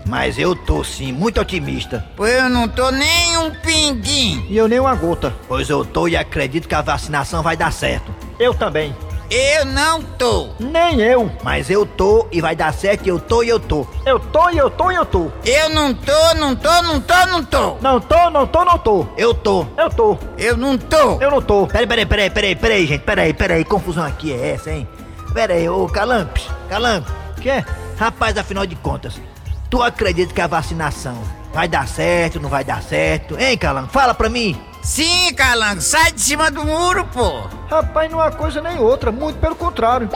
Mas 0.05 0.39
eu 0.39 0.55
tô 0.55 0.85
sim, 0.85 1.11
muito 1.11 1.41
otimista. 1.41 2.05
Pois 2.15 2.33
eu 2.35 2.49
não 2.49 2.69
tô 2.69 2.89
nem 2.89 3.37
um 3.37 3.51
pinguim. 3.51 4.45
E 4.49 4.55
eu 4.55 4.69
nem 4.69 4.79
uma 4.79 4.95
gota. 4.95 5.33
Pois 5.49 5.69
eu 5.69 5.83
tô 5.83 6.07
e 6.07 6.15
acredito 6.15 6.65
que 6.65 6.75
a 6.75 6.81
vacinação 6.81 7.43
vai 7.43 7.57
dar 7.57 7.73
certo. 7.73 8.15
Eu 8.39 8.53
também. 8.53 8.95
Eu 9.35 9.65
não 9.65 9.99
tô. 9.99 10.49
Nem 10.59 11.01
eu. 11.01 11.31
Mas 11.41 11.67
eu 11.67 11.87
tô 11.87 12.27
e 12.31 12.39
vai 12.39 12.55
dar 12.55 12.71
certo, 12.71 13.07
eu 13.07 13.19
tô 13.19 13.41
e 13.41 13.49
eu 13.49 13.59
tô. 13.59 13.87
Eu 14.05 14.19
tô 14.19 14.47
e 14.51 14.57
eu 14.59 14.69
tô 14.69 14.91
e 14.91 14.95
eu 14.95 15.03
tô. 15.03 15.31
Eu 15.43 15.69
não 15.69 15.91
tô, 15.91 16.35
não 16.35 16.55
tô, 16.55 16.81
não 16.83 17.01
tô, 17.01 17.25
não 17.25 17.43
tô. 17.43 17.77
Não 17.81 17.99
tô, 17.99 18.29
não 18.29 18.45
tô, 18.45 18.63
não 18.63 18.77
tô. 18.77 19.07
Eu 19.17 19.33
tô. 19.33 19.65
Eu 19.75 19.89
tô. 19.89 20.19
Eu 20.37 20.55
não 20.55 20.77
tô. 20.77 21.19
Eu 21.19 21.31
não 21.31 21.41
tô. 21.41 21.65
Peraí, 21.65 21.87
peraí, 21.87 22.05
peraí, 22.05 22.29
peraí, 22.29 22.55
peraí, 22.55 22.85
gente. 22.85 23.01
Peraí, 23.01 23.33
peraí. 23.33 23.65
Confusão 23.65 24.05
aqui 24.05 24.31
é 24.31 24.51
essa, 24.51 24.69
hein? 24.69 24.87
Peraí, 25.33 25.67
ô 25.67 25.87
Calamp. 25.87 26.37
Calamp. 26.69 27.07
Que 27.41 27.49
é? 27.49 27.65
Rapaz, 27.97 28.37
afinal 28.37 28.67
de 28.67 28.75
contas, 28.75 29.19
tu 29.67 29.81
acredita 29.81 30.31
que 30.31 30.41
a 30.41 30.47
vacinação 30.47 31.17
vai 31.51 31.67
dar 31.67 31.87
certo, 31.87 32.39
não 32.39 32.49
vai 32.49 32.63
dar 32.63 32.83
certo? 32.83 33.35
Hein, 33.39 33.57
Calango? 33.57 33.89
Fala 33.89 34.13
pra 34.13 34.29
mim. 34.29 34.61
Sim, 34.83 35.33
Calango, 35.33 35.81
sai 35.81 36.11
de 36.11 36.19
cima 36.21 36.51
do 36.51 36.65
muro, 36.65 37.05
pô. 37.05 37.47
Rapaz, 37.69 38.11
não 38.11 38.21
é 38.21 38.25
uma 38.25 38.31
coisa 38.31 38.61
nem 38.61 38.77
outra, 38.79 39.11
muito 39.11 39.39
pelo 39.39 39.55
contrário. 39.55 40.09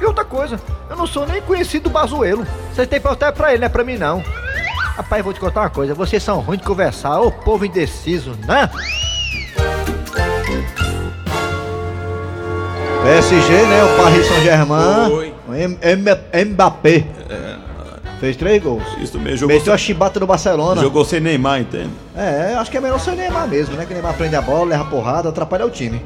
E 0.00 0.04
outra 0.04 0.24
coisa, 0.24 0.60
eu 0.90 0.96
não 0.96 1.06
sou 1.06 1.26
nem 1.26 1.40
conhecido 1.40 1.84
do 1.84 1.90
Bazuelo. 1.90 2.44
Vocês 2.74 2.88
têm 2.88 2.98
que 2.98 3.04
perguntar 3.04 3.32
pra 3.32 3.52
ele, 3.52 3.60
não 3.60 3.66
é 3.66 3.68
pra 3.68 3.84
mim 3.84 3.96
não. 3.96 4.22
Rapaz, 4.96 5.22
vou 5.24 5.32
te 5.32 5.38
contar 5.38 5.60
uma 5.60 5.70
coisa, 5.70 5.94
vocês 5.94 6.22
são 6.22 6.40
ruins 6.40 6.58
de 6.58 6.66
conversar, 6.66 7.20
ô 7.20 7.30
povo 7.30 7.64
indeciso, 7.64 8.36
né? 8.46 8.68
PSG, 13.02 13.62
né? 13.62 13.84
O 13.84 13.96
Paris 13.96 14.26
Saint-Germain. 14.26 15.34
Mbappé. 16.46 17.06
Fez 18.20 18.36
três 18.36 18.62
gols. 18.62 18.82
Isso 19.00 19.18
mesmo, 19.18 19.38
jogou, 19.38 19.56
Meteu 19.56 19.72
a 19.72 19.78
chibata 19.78 20.20
no 20.20 20.26
Barcelona. 20.26 20.80
jogou 20.80 21.04
sem 21.06 21.20
Neymar, 21.20 21.62
entende? 21.62 21.90
É, 22.14 22.54
acho 22.54 22.70
que 22.70 22.76
é 22.76 22.80
melhor 22.80 23.00
ser 23.00 23.12
o 23.12 23.16
Neymar 23.16 23.48
mesmo, 23.48 23.74
né? 23.76 23.86
Que 23.86 23.94
Neymar 23.94 24.14
prende 24.14 24.36
a 24.36 24.42
bola, 24.42 24.66
leva 24.66 24.84
porrada, 24.84 25.30
atrapalha 25.30 25.64
o 25.64 25.70
time. 25.70 26.02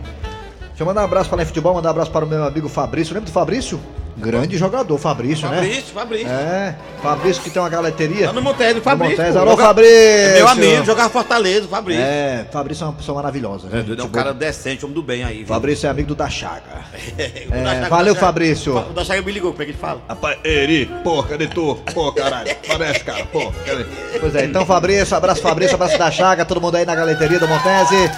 Deixa 0.68 0.82
eu 0.82 0.86
mandar 0.86 1.02
um 1.02 1.04
abraço 1.04 1.28
para 1.28 1.42
o 1.42 1.46
futebol, 1.46 1.74
mandar 1.74 1.88
um 1.88 1.90
abraço 1.90 2.12
para 2.12 2.24
o 2.24 2.28
meu 2.28 2.44
amigo 2.44 2.68
Fabrício. 2.68 3.14
Lembra 3.14 3.28
do 3.28 3.32
Fabrício? 3.32 3.80
Grande 4.16 4.56
jogador, 4.56 4.96
Fabrício, 4.96 5.48
né? 5.48 5.56
Fabrício, 5.56 5.92
Fabrício. 5.92 6.28
É, 6.28 6.76
Fabrício 7.02 7.42
que 7.42 7.50
tem 7.50 7.60
uma 7.60 7.68
galeteria. 7.68 8.28
Tá 8.28 8.32
no 8.32 8.42
Montes 8.42 8.74
do 8.74 8.80
Fabrício. 8.80 9.18
Montes. 9.18 9.36
Alô, 9.36 9.50
Joga- 9.50 9.64
Fabrício. 9.64 9.92
É 9.96 10.34
meu 10.36 10.48
amigo, 10.48 10.84
jogava 10.84 11.08
Fortaleza, 11.10 11.66
o 11.66 11.68
Fabrício. 11.68 12.02
É, 12.04 12.46
Fabrício 12.52 12.84
é 12.84 12.86
uma 12.86 12.92
pessoa 12.92 13.16
maravilhosa. 13.16 13.66
É, 13.72 13.76
né? 13.76 13.84
é 13.88 13.92
um 13.92 13.96
Tipo, 13.96 14.08
cara 14.10 14.32
decente, 14.32 14.84
homem 14.84 14.94
do 14.94 15.02
bem 15.02 15.24
aí. 15.24 15.38
viu? 15.38 15.46
Fabrício 15.46 15.86
é 15.86 15.90
amigo 15.90 16.08
do 16.08 16.14
da 16.14 16.30
Chaga. 16.30 16.84
O 16.94 17.16
da 17.16 17.24
É, 17.24 17.74
Chaga- 17.74 17.88
valeu, 17.88 18.14
da 18.14 18.20
Chaga- 18.20 18.26
Fabrício. 18.26 18.76
O 18.78 18.92
da 18.92 19.04
Chaga 19.04 19.22
me 19.22 19.32
ligou, 19.32 19.50
como 19.50 19.62
é 19.62 19.66
que 19.66 19.72
ele 19.72 19.78
fala? 19.78 20.00
Rapaz, 20.08 20.38
Eri, 20.44 20.86
pô, 21.02 21.22
cadê 21.24 21.46
tu? 21.48 21.74
Pô, 21.92 22.12
caralho, 22.12 22.54
parece, 22.68 23.00
cara, 23.00 23.24
pô, 23.26 23.52
cadê? 23.66 23.84
Pois 24.20 24.34
é, 24.36 24.44
então 24.44 24.64
Fabrício, 24.64 25.16
abraço 25.16 25.42
Fabrício, 25.42 25.74
abraço 25.74 25.98
da 25.98 26.10
Chaga, 26.10 26.44
todo 26.44 26.60
mundo 26.60 26.76
aí 26.76 26.86
na 26.86 26.94
galeteria 26.94 27.38
do 27.40 27.48
Montese. 27.48 28.10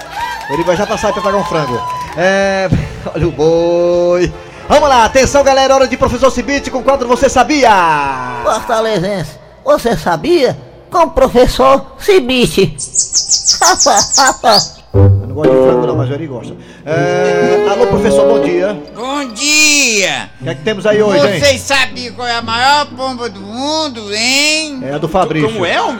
Ele 0.51 0.63
vai 0.63 0.77
já 0.77 0.87
passar 0.87 1.13
pra 1.13 1.23
pagar 1.23 1.39
um 1.39 1.45
frango. 1.45 1.81
É. 2.17 2.69
Olha 3.15 3.27
o 3.29 3.33
boi. 3.33 4.33
Vamos 4.69 4.89
lá, 4.89 5.05
atenção 5.05 5.45
galera, 5.45 5.75
hora 5.75 5.87
de 5.87 5.97
professor 5.97 6.31
Cibite 6.31 6.71
com 6.71 6.83
quadro 6.83 7.09
Você 7.09 7.29
Sabia? 7.29 7.71
Fortalezense, 8.43 9.33
você 9.65 9.97
sabia? 9.97 10.57
Com 10.91 11.05
o 11.05 11.11
professor 11.11 11.95
Cibite. 11.99 12.77
Gosto 15.37 15.53
de 15.53 15.63
frango 15.67 15.87
não, 15.87 15.97
mas 15.97 16.09
o 16.09 16.15
Eri 16.15 16.27
gosta. 16.27 16.57
É, 16.87 17.69
alô 17.71 17.87
professor, 17.89 18.27
bom 18.27 18.41
dia. 18.41 18.75
Bom 18.95 19.23
dia! 19.35 20.31
O 20.41 20.45
que 20.45 20.49
é 20.49 20.55
que 20.55 20.63
temos 20.63 20.87
aí 20.87 21.03
hoje, 21.03 21.29
hein? 21.29 21.39
Vocês 21.39 21.61
sabiam 21.61 22.15
qual 22.15 22.27
é 22.27 22.37
a 22.37 22.41
maior 22.41 22.87
pomba 22.87 23.29
do 23.29 23.39
mundo, 23.39 24.15
hein? 24.15 24.81
É 24.83 24.95
a 24.95 24.99
do 24.99 25.07
Fabrício. 25.07 25.53
Como 25.53 25.67
é? 25.67 25.77
Não, 25.77 25.93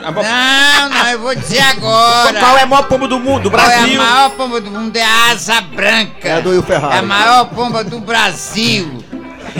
não, 0.89 1.07
eu 1.11 1.19
vou 1.19 1.35
dizer 1.35 1.59
agora. 1.59 2.33
Qual 2.39 2.57
é 2.57 2.63
a 2.63 2.65
maior 2.65 2.87
pomba 2.87 3.07
do 3.07 3.19
mundo? 3.19 3.43
Do 3.43 3.51
Qual 3.51 3.61
é 3.61 3.75
a 3.75 3.77
Brasil? 3.77 4.01
maior 4.01 4.29
pomba 4.31 4.59
do 4.59 4.71
mundo? 4.71 4.97
É 4.97 5.03
a 5.03 5.31
asa 5.31 5.61
branca. 5.61 6.27
É 6.27 6.33
a 6.33 6.39
do 6.39 6.49
Will 6.49 6.63
Ferrari. 6.63 6.95
É 6.95 6.97
a 6.97 7.03
maior 7.03 7.45
pomba 7.45 7.83
do 7.83 7.99
Brasil. 7.99 9.03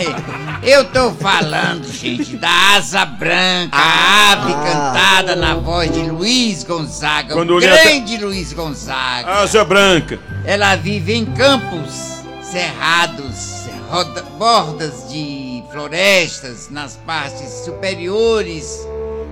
Eu 0.62 0.84
tô 0.86 1.10
falando, 1.12 1.90
gente, 1.92 2.36
da 2.36 2.76
asa 2.76 3.04
branca, 3.04 3.76
a 3.76 4.32
ave 4.32 4.52
cantada 4.52 5.36
na 5.36 5.54
voz 5.54 5.92
de 5.92 6.00
Luiz 6.02 6.62
Gonzaga, 6.64 7.34
Quando 7.34 7.50
o 7.50 7.56
olhei 7.56 7.68
grande 7.70 8.16
Luiz 8.18 8.52
Gonzaga. 8.52 9.30
Asa 9.30 9.64
branca. 9.64 10.18
Ela 10.44 10.74
vive 10.76 11.14
em 11.14 11.24
campos 11.24 12.22
cerrados, 12.42 13.66
roda- 13.90 14.24
bordas 14.38 15.08
de 15.10 15.62
florestas, 15.70 16.68
nas 16.70 16.96
partes 16.96 17.48
superiores 17.64 18.86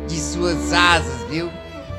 de 0.09 0.21
suas 0.21 0.73
asas, 0.73 1.29
viu? 1.31 1.51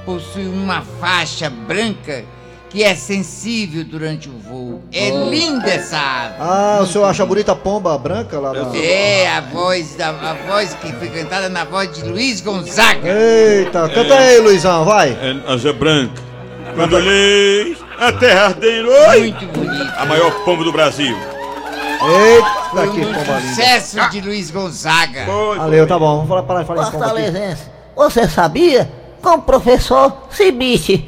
Possui 0.06 0.48
uma 0.48 0.82
faixa 1.02 1.50
branca 1.50 2.24
que 2.70 2.84
é 2.84 2.96
sensível 2.96 3.84
durante 3.86 4.28
o 4.30 4.38
voo. 4.38 4.82
É 4.92 5.10
linda 5.10 5.70
essa 5.70 5.98
ave. 5.98 6.36
Ah, 6.40 6.80
o 6.82 6.86
senhor 6.86 7.06
acha 7.06 7.26
bonita 7.26 7.54
a 7.54 7.56
pomba 7.56 7.98
branca 7.98 8.40
lá 8.40 8.52
na... 8.54 8.76
É 8.78 9.30
a 9.30 9.42
voz 9.42 9.96
da 9.96 10.10
a 10.10 10.34
voz 10.34 10.74
que 10.74 10.92
foi 10.94 11.08
cantada 11.10 11.48
na 11.48 11.64
voz 11.64 11.92
de 11.94 12.04
Luiz 12.04 12.42
Gonzaga. 12.42 13.08
Eita, 13.10 13.88
canta 13.90 14.16
aí, 14.16 14.40
Luizão, 14.40 14.84
vai. 14.84 15.12
É 15.12 15.52
asa 15.54 15.72
branca. 15.72 16.22
Quando 16.76 16.96
olhei 16.98 17.78
a 17.98 18.12
terra 18.12 18.46
ardendo, 18.48 18.90
oi! 19.10 19.20
Muito 19.22 19.46
bonito. 19.48 19.94
A 19.98 20.06
maior 20.06 20.32
pomba 20.44 20.64
do 20.64 20.72
Brasil. 20.72 21.16
Eita, 21.16 22.70
Foi 22.72 22.92
que 22.92 23.02
pomba 23.02 23.40
linda. 23.40 23.56
sucesso 23.56 24.10
de 24.10 24.22
Luiz 24.22 24.52
Gonzaga. 24.52 25.26
Valeu, 25.58 25.88
tá 25.88 25.98
bom, 25.98 26.18
vamos 26.18 26.28
falar, 26.28 26.44
parar 26.44 26.62
de 26.62 26.68
falar. 26.68 26.92
Fortalezense, 26.92 27.64
você 27.96 28.28
sabia? 28.28 28.92
Com 29.22 29.30
o 29.36 29.42
professor 29.42 30.14
Cibite. 30.30 31.06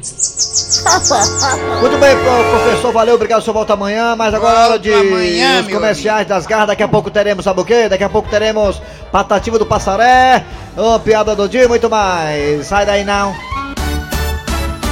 Muito 1.80 1.98
bem, 1.98 2.16
pro- 2.16 2.50
professor, 2.60 2.92
valeu, 2.92 3.14
obrigado, 3.14 3.42
senhor 3.42 3.54
volta 3.54 3.72
amanhã, 3.74 4.14
mas 4.16 4.34
agora 4.34 4.58
é 4.58 4.64
hora 4.64 4.78
de 4.78 4.92
amanhã, 4.92 5.60
os 5.62 5.68
comerciais 5.72 6.26
das 6.26 6.46
garras, 6.46 6.68
daqui 6.68 6.82
a 6.82 6.88
pouco 6.88 7.10
teremos, 7.10 7.44
sabe 7.44 7.60
o 7.60 7.64
quê? 7.64 7.88
Daqui 7.88 8.04
a 8.04 8.08
pouco 8.08 8.28
teremos 8.28 8.80
Patativa 9.12 9.58
do 9.58 9.64
Passaré, 9.66 10.44
ô, 10.76 10.98
piada 10.98 11.34
do 11.34 11.48
dia 11.48 11.64
e 11.64 11.68
muito 11.68 11.88
mais. 11.88 12.66
Sai 12.66 12.84
daí 12.86 13.04
não. 13.04 13.34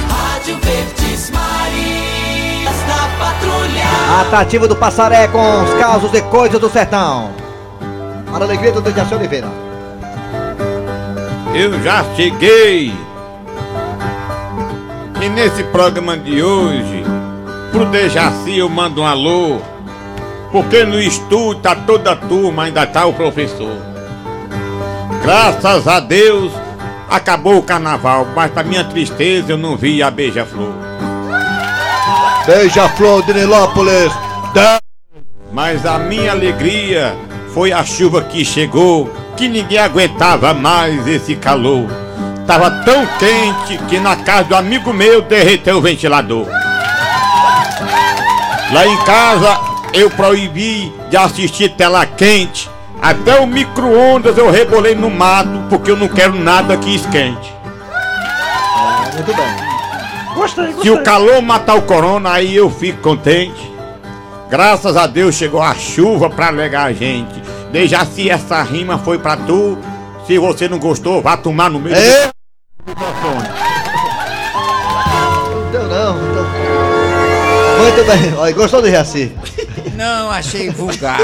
Rádio 0.09 0.57
Verdes 0.61 1.29
Marias 1.31 2.77
da 2.87 3.09
Patrulha. 3.25 4.23
Patativa 4.23 4.67
do 4.67 4.75
Passaré 4.75 5.27
com 5.27 5.63
os 5.63 5.73
causos 5.79 6.13
e 6.13 6.21
coisas 6.23 6.59
do 6.59 6.69
sertão. 6.69 7.31
Para 8.31 8.43
a 8.45 8.47
alegria 8.47 8.71
do 8.71 8.81
Dejaci 8.81 9.13
Oliveira. 9.15 9.47
Eu 11.53 11.81
já 11.83 12.03
cheguei. 12.15 12.93
E 15.21 15.29
nesse 15.29 15.63
programa 15.65 16.17
de 16.17 16.41
hoje, 16.41 17.03
pro 17.71 17.85
Dejaci 17.85 18.57
eu 18.57 18.69
mando 18.69 19.01
um 19.01 19.05
alô. 19.05 19.59
Porque 20.51 20.83
no 20.83 20.99
estúdio 20.99 21.55
tá 21.61 21.75
toda 21.75 22.13
a 22.13 22.15
turma, 22.15 22.63
ainda 22.63 22.85
tá 22.85 23.05
o 23.05 23.13
professor. 23.13 23.77
Graças 25.21 25.87
a 25.87 25.99
Deus, 25.99 26.51
acabou 27.09 27.57
o 27.59 27.63
carnaval, 27.63 28.27
mas 28.35 28.49
pra 28.51 28.63
minha 28.63 28.83
tristeza 28.83 29.51
eu 29.51 29.57
não 29.57 29.77
vi 29.77 30.01
a 30.01 30.09
beija-flor. 30.09 30.73
Beija-flor 32.47 33.23
de 33.25 33.33
Nilópolis. 33.33 34.11
Da- 34.53 34.79
Mas 35.51 35.85
a 35.85 35.99
minha 35.99 36.31
alegria 36.31 37.15
foi 37.53 37.71
a 37.71 37.83
chuva 37.83 38.21
que 38.23 38.43
chegou, 38.43 39.11
que 39.37 39.47
ninguém 39.47 39.77
aguentava 39.79 40.53
mais 40.53 41.05
esse 41.07 41.35
calor. 41.35 41.85
Tava 42.49 42.71
tão 42.83 43.05
quente 43.19 43.77
que 43.87 43.99
na 43.99 44.15
casa 44.15 44.45
do 44.45 44.55
amigo 44.55 44.91
meu 44.91 45.21
derreteu 45.21 45.77
o 45.77 45.81
ventilador. 45.81 46.47
Lá 48.71 48.87
em 48.87 48.97
casa 49.03 49.59
eu 49.93 50.09
proibi 50.09 50.91
de 51.11 51.15
assistir 51.15 51.69
tela 51.75 52.07
quente. 52.07 52.67
Até 52.99 53.39
o 53.39 53.45
micro-ondas 53.45 54.35
eu 54.35 54.49
rebolei 54.49 54.95
no 54.95 55.11
mato, 55.11 55.67
porque 55.69 55.91
eu 55.91 55.95
não 55.95 56.07
quero 56.07 56.33
nada 56.33 56.75
que 56.75 56.95
esquente. 56.95 57.53
Muito 59.13 59.35
bem. 59.35 60.33
Gostei, 60.33 60.73
Se 60.81 60.89
o 60.89 61.03
calor 61.03 61.43
matar 61.43 61.75
o 61.75 61.83
corona, 61.83 62.31
aí 62.31 62.55
eu 62.55 62.71
fico 62.71 62.99
contente. 62.99 63.71
Graças 64.49 64.97
a 64.97 65.05
Deus 65.05 65.35
chegou 65.35 65.61
a 65.61 65.75
chuva 65.75 66.31
pra 66.31 66.47
alegar 66.47 66.85
a 66.85 66.93
gente. 66.93 67.43
Deixa 67.71 68.03
se 68.05 68.27
essa 68.27 68.63
rima 68.63 68.97
foi 68.97 69.19
pra 69.19 69.37
tu. 69.37 69.77
Se 70.25 70.39
você 70.39 70.67
não 70.67 70.79
gostou, 70.79 71.21
vá 71.21 71.37
tomar 71.37 71.69
no 71.69 71.79
meio 71.79 71.95
É. 71.95 72.28
Bem. 78.03 78.33
Olha, 78.37 78.53
gostou 78.53 78.81
do 78.81 78.89
Jaci? 78.89 79.31
Não, 79.95 80.31
achei 80.31 80.69
vulgar. 80.69 81.19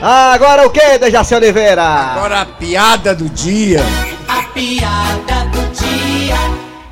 Ah, 0.00 0.32
agora 0.32 0.66
o 0.66 0.70
que, 0.70 0.98
Dejaci 0.98 1.34
Oliveira? 1.34 1.82
Agora 1.82 2.42
a 2.42 2.46
piada 2.46 3.14
do 3.14 3.28
dia. 3.28 3.80
A 4.28 4.42
piada 4.52 5.44
do 5.50 5.72
dia. 5.72 6.36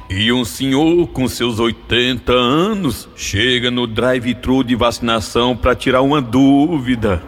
E 0.09 0.33
um 0.33 0.45
senhor 0.45 1.07
com 1.09 1.29
seus 1.29 1.59
80 1.59 2.33
anos 2.33 3.09
chega 3.17 3.71
no 3.71 3.87
drive-thru 3.87 4.63
de 4.65 4.75
vacinação 4.75 5.57
para 5.57 5.75
tirar 5.75 6.03
uma 6.03 6.23
dúvida. 6.23 7.23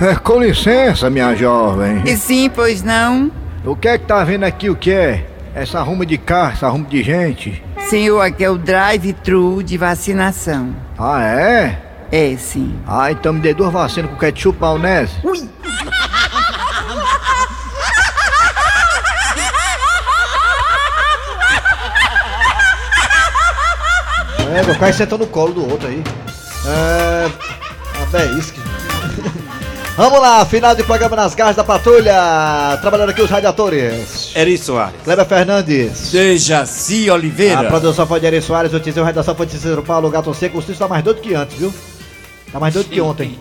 É, 0.00 0.14
com 0.16 0.42
licença, 0.42 1.08
minha 1.08 1.34
jovem. 1.34 2.02
E 2.04 2.16
sim, 2.16 2.50
pois 2.50 2.82
não? 2.82 3.32
O 3.64 3.74
que 3.74 3.88
é 3.88 3.96
que 3.98 4.04
tá 4.04 4.22
vendo 4.22 4.44
aqui 4.44 4.68
o 4.68 4.76
que 4.76 4.90
é? 4.90 5.26
Essa 5.56 5.78
arruma 5.78 6.04
de 6.04 6.18
carro, 6.18 6.52
essa 6.52 6.66
arruma 6.66 6.84
de 6.84 7.02
gente. 7.02 7.64
Senhor, 7.88 8.20
aqui 8.20 8.44
é 8.44 8.50
o 8.50 8.58
drive-thru 8.58 9.62
de 9.62 9.78
vacinação. 9.78 10.76
Ah, 10.98 11.24
é? 11.24 11.78
É, 12.12 12.36
sim. 12.36 12.78
Ah, 12.86 13.10
então 13.10 13.32
me 13.32 13.40
dê 13.40 13.54
duas 13.54 13.72
vacinas 13.72 14.10
com 14.10 14.18
ketchup 14.18 14.60
maionese. 14.60 15.14
Ui! 15.24 15.48
É, 24.54 24.62
meu 24.62 24.74
pai 24.74 24.92
sentou 24.92 25.16
no 25.16 25.26
colo 25.26 25.54
do 25.54 25.70
outro 25.70 25.88
aí. 25.88 26.04
É. 26.66 27.30
A 28.02 28.04
beisque. 28.06 28.60
Vamos 29.96 30.20
lá, 30.20 30.44
final 30.44 30.74
de 30.74 30.82
programa 30.82 31.16
nas 31.16 31.34
garras 31.34 31.56
da 31.56 31.64
patrulha. 31.64 32.76
Trabalhando 32.82 33.08
aqui 33.08 33.22
os 33.22 33.30
radiadores. 33.30 34.25
Eri 34.36 34.58
Soares. 34.58 35.00
Kleber 35.02 35.24
Fernandes. 35.26 36.10
Dejaci 36.12 37.10
Oliveira. 37.10 37.60
A 37.60 37.64
produção 37.64 38.06
foi 38.06 38.20
de 38.20 38.26
Eri 38.26 38.42
Soares, 38.42 38.72
o 38.72 38.78
Tizão, 38.80 39.02
a 39.02 39.06
redação 39.06 39.34
foi 39.34 39.46
de 39.46 39.52
Cícero 39.52 39.82
Paulo, 39.82 40.10
Gato 40.10 40.32
Seco. 40.34 40.58
O 40.58 40.60
Cícero 40.60 40.78
tá 40.80 40.88
mais 40.88 41.02
doido 41.02 41.20
que 41.20 41.34
antes, 41.34 41.56
viu? 41.58 41.72
Tá 42.52 42.60
mais 42.60 42.74
doido 42.74 42.88
que 42.90 43.00
ontem. 43.00 43.38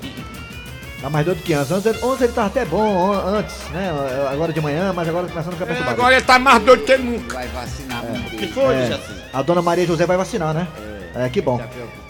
Tá 1.02 1.10
mais 1.10 1.26
doido 1.26 1.42
que 1.44 1.54
antes. 1.54 1.72
Ontem, 1.72 1.90
ele- 1.90 2.00
ontem 2.04 2.24
ele 2.24 2.34
tava 2.34 2.48
até 2.48 2.66
bom, 2.66 3.12
antes, 3.14 3.56
né? 3.72 3.92
Agora 4.32 4.52
de 4.54 4.62
manhã, 4.62 4.92
mas 4.96 5.08
agora 5.08 5.28
começando 5.28 5.50
a 5.54 5.56
ficar 5.56 5.66
perturbado. 5.68 6.00
Agora 6.00 6.16
ele 6.16 6.26
tá 6.26 6.40
mais 6.40 6.64
doido 6.64 6.84
que 6.84 6.98
nunca. 6.98 7.36
Vai 7.36 7.48
vacinar 7.50 8.02
Que 8.32 8.48
foi, 8.48 8.74
É, 8.76 8.82
Dejaci? 8.84 9.04
a 9.34 9.42
dona 9.42 9.62
Maria 9.62 9.86
José 9.86 10.06
vai 10.06 10.18
vacinar, 10.18 10.54
né? 10.54 10.68
É, 11.14 11.30
que 11.30 11.42
bom. 11.42 11.62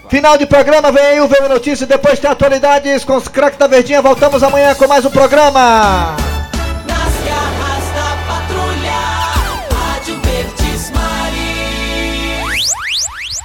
Final 0.09 0.37
de 0.37 0.45
programa, 0.45 0.91
vem 0.91 1.03
aí 1.03 1.19
o 1.19 1.27
VM 1.27 1.47
Notícias, 1.49 1.89
depois 1.89 2.19
tem 2.19 2.29
atualidades 2.29 3.03
com 3.03 3.15
os 3.17 3.27
craques 3.27 3.57
da 3.57 3.65
Verdinha. 3.67 4.01
Voltamos 4.01 4.41
amanhã 4.43 4.73
com 4.75 4.87
mais 4.87 5.03
um 5.03 5.09
programa. 5.09 6.15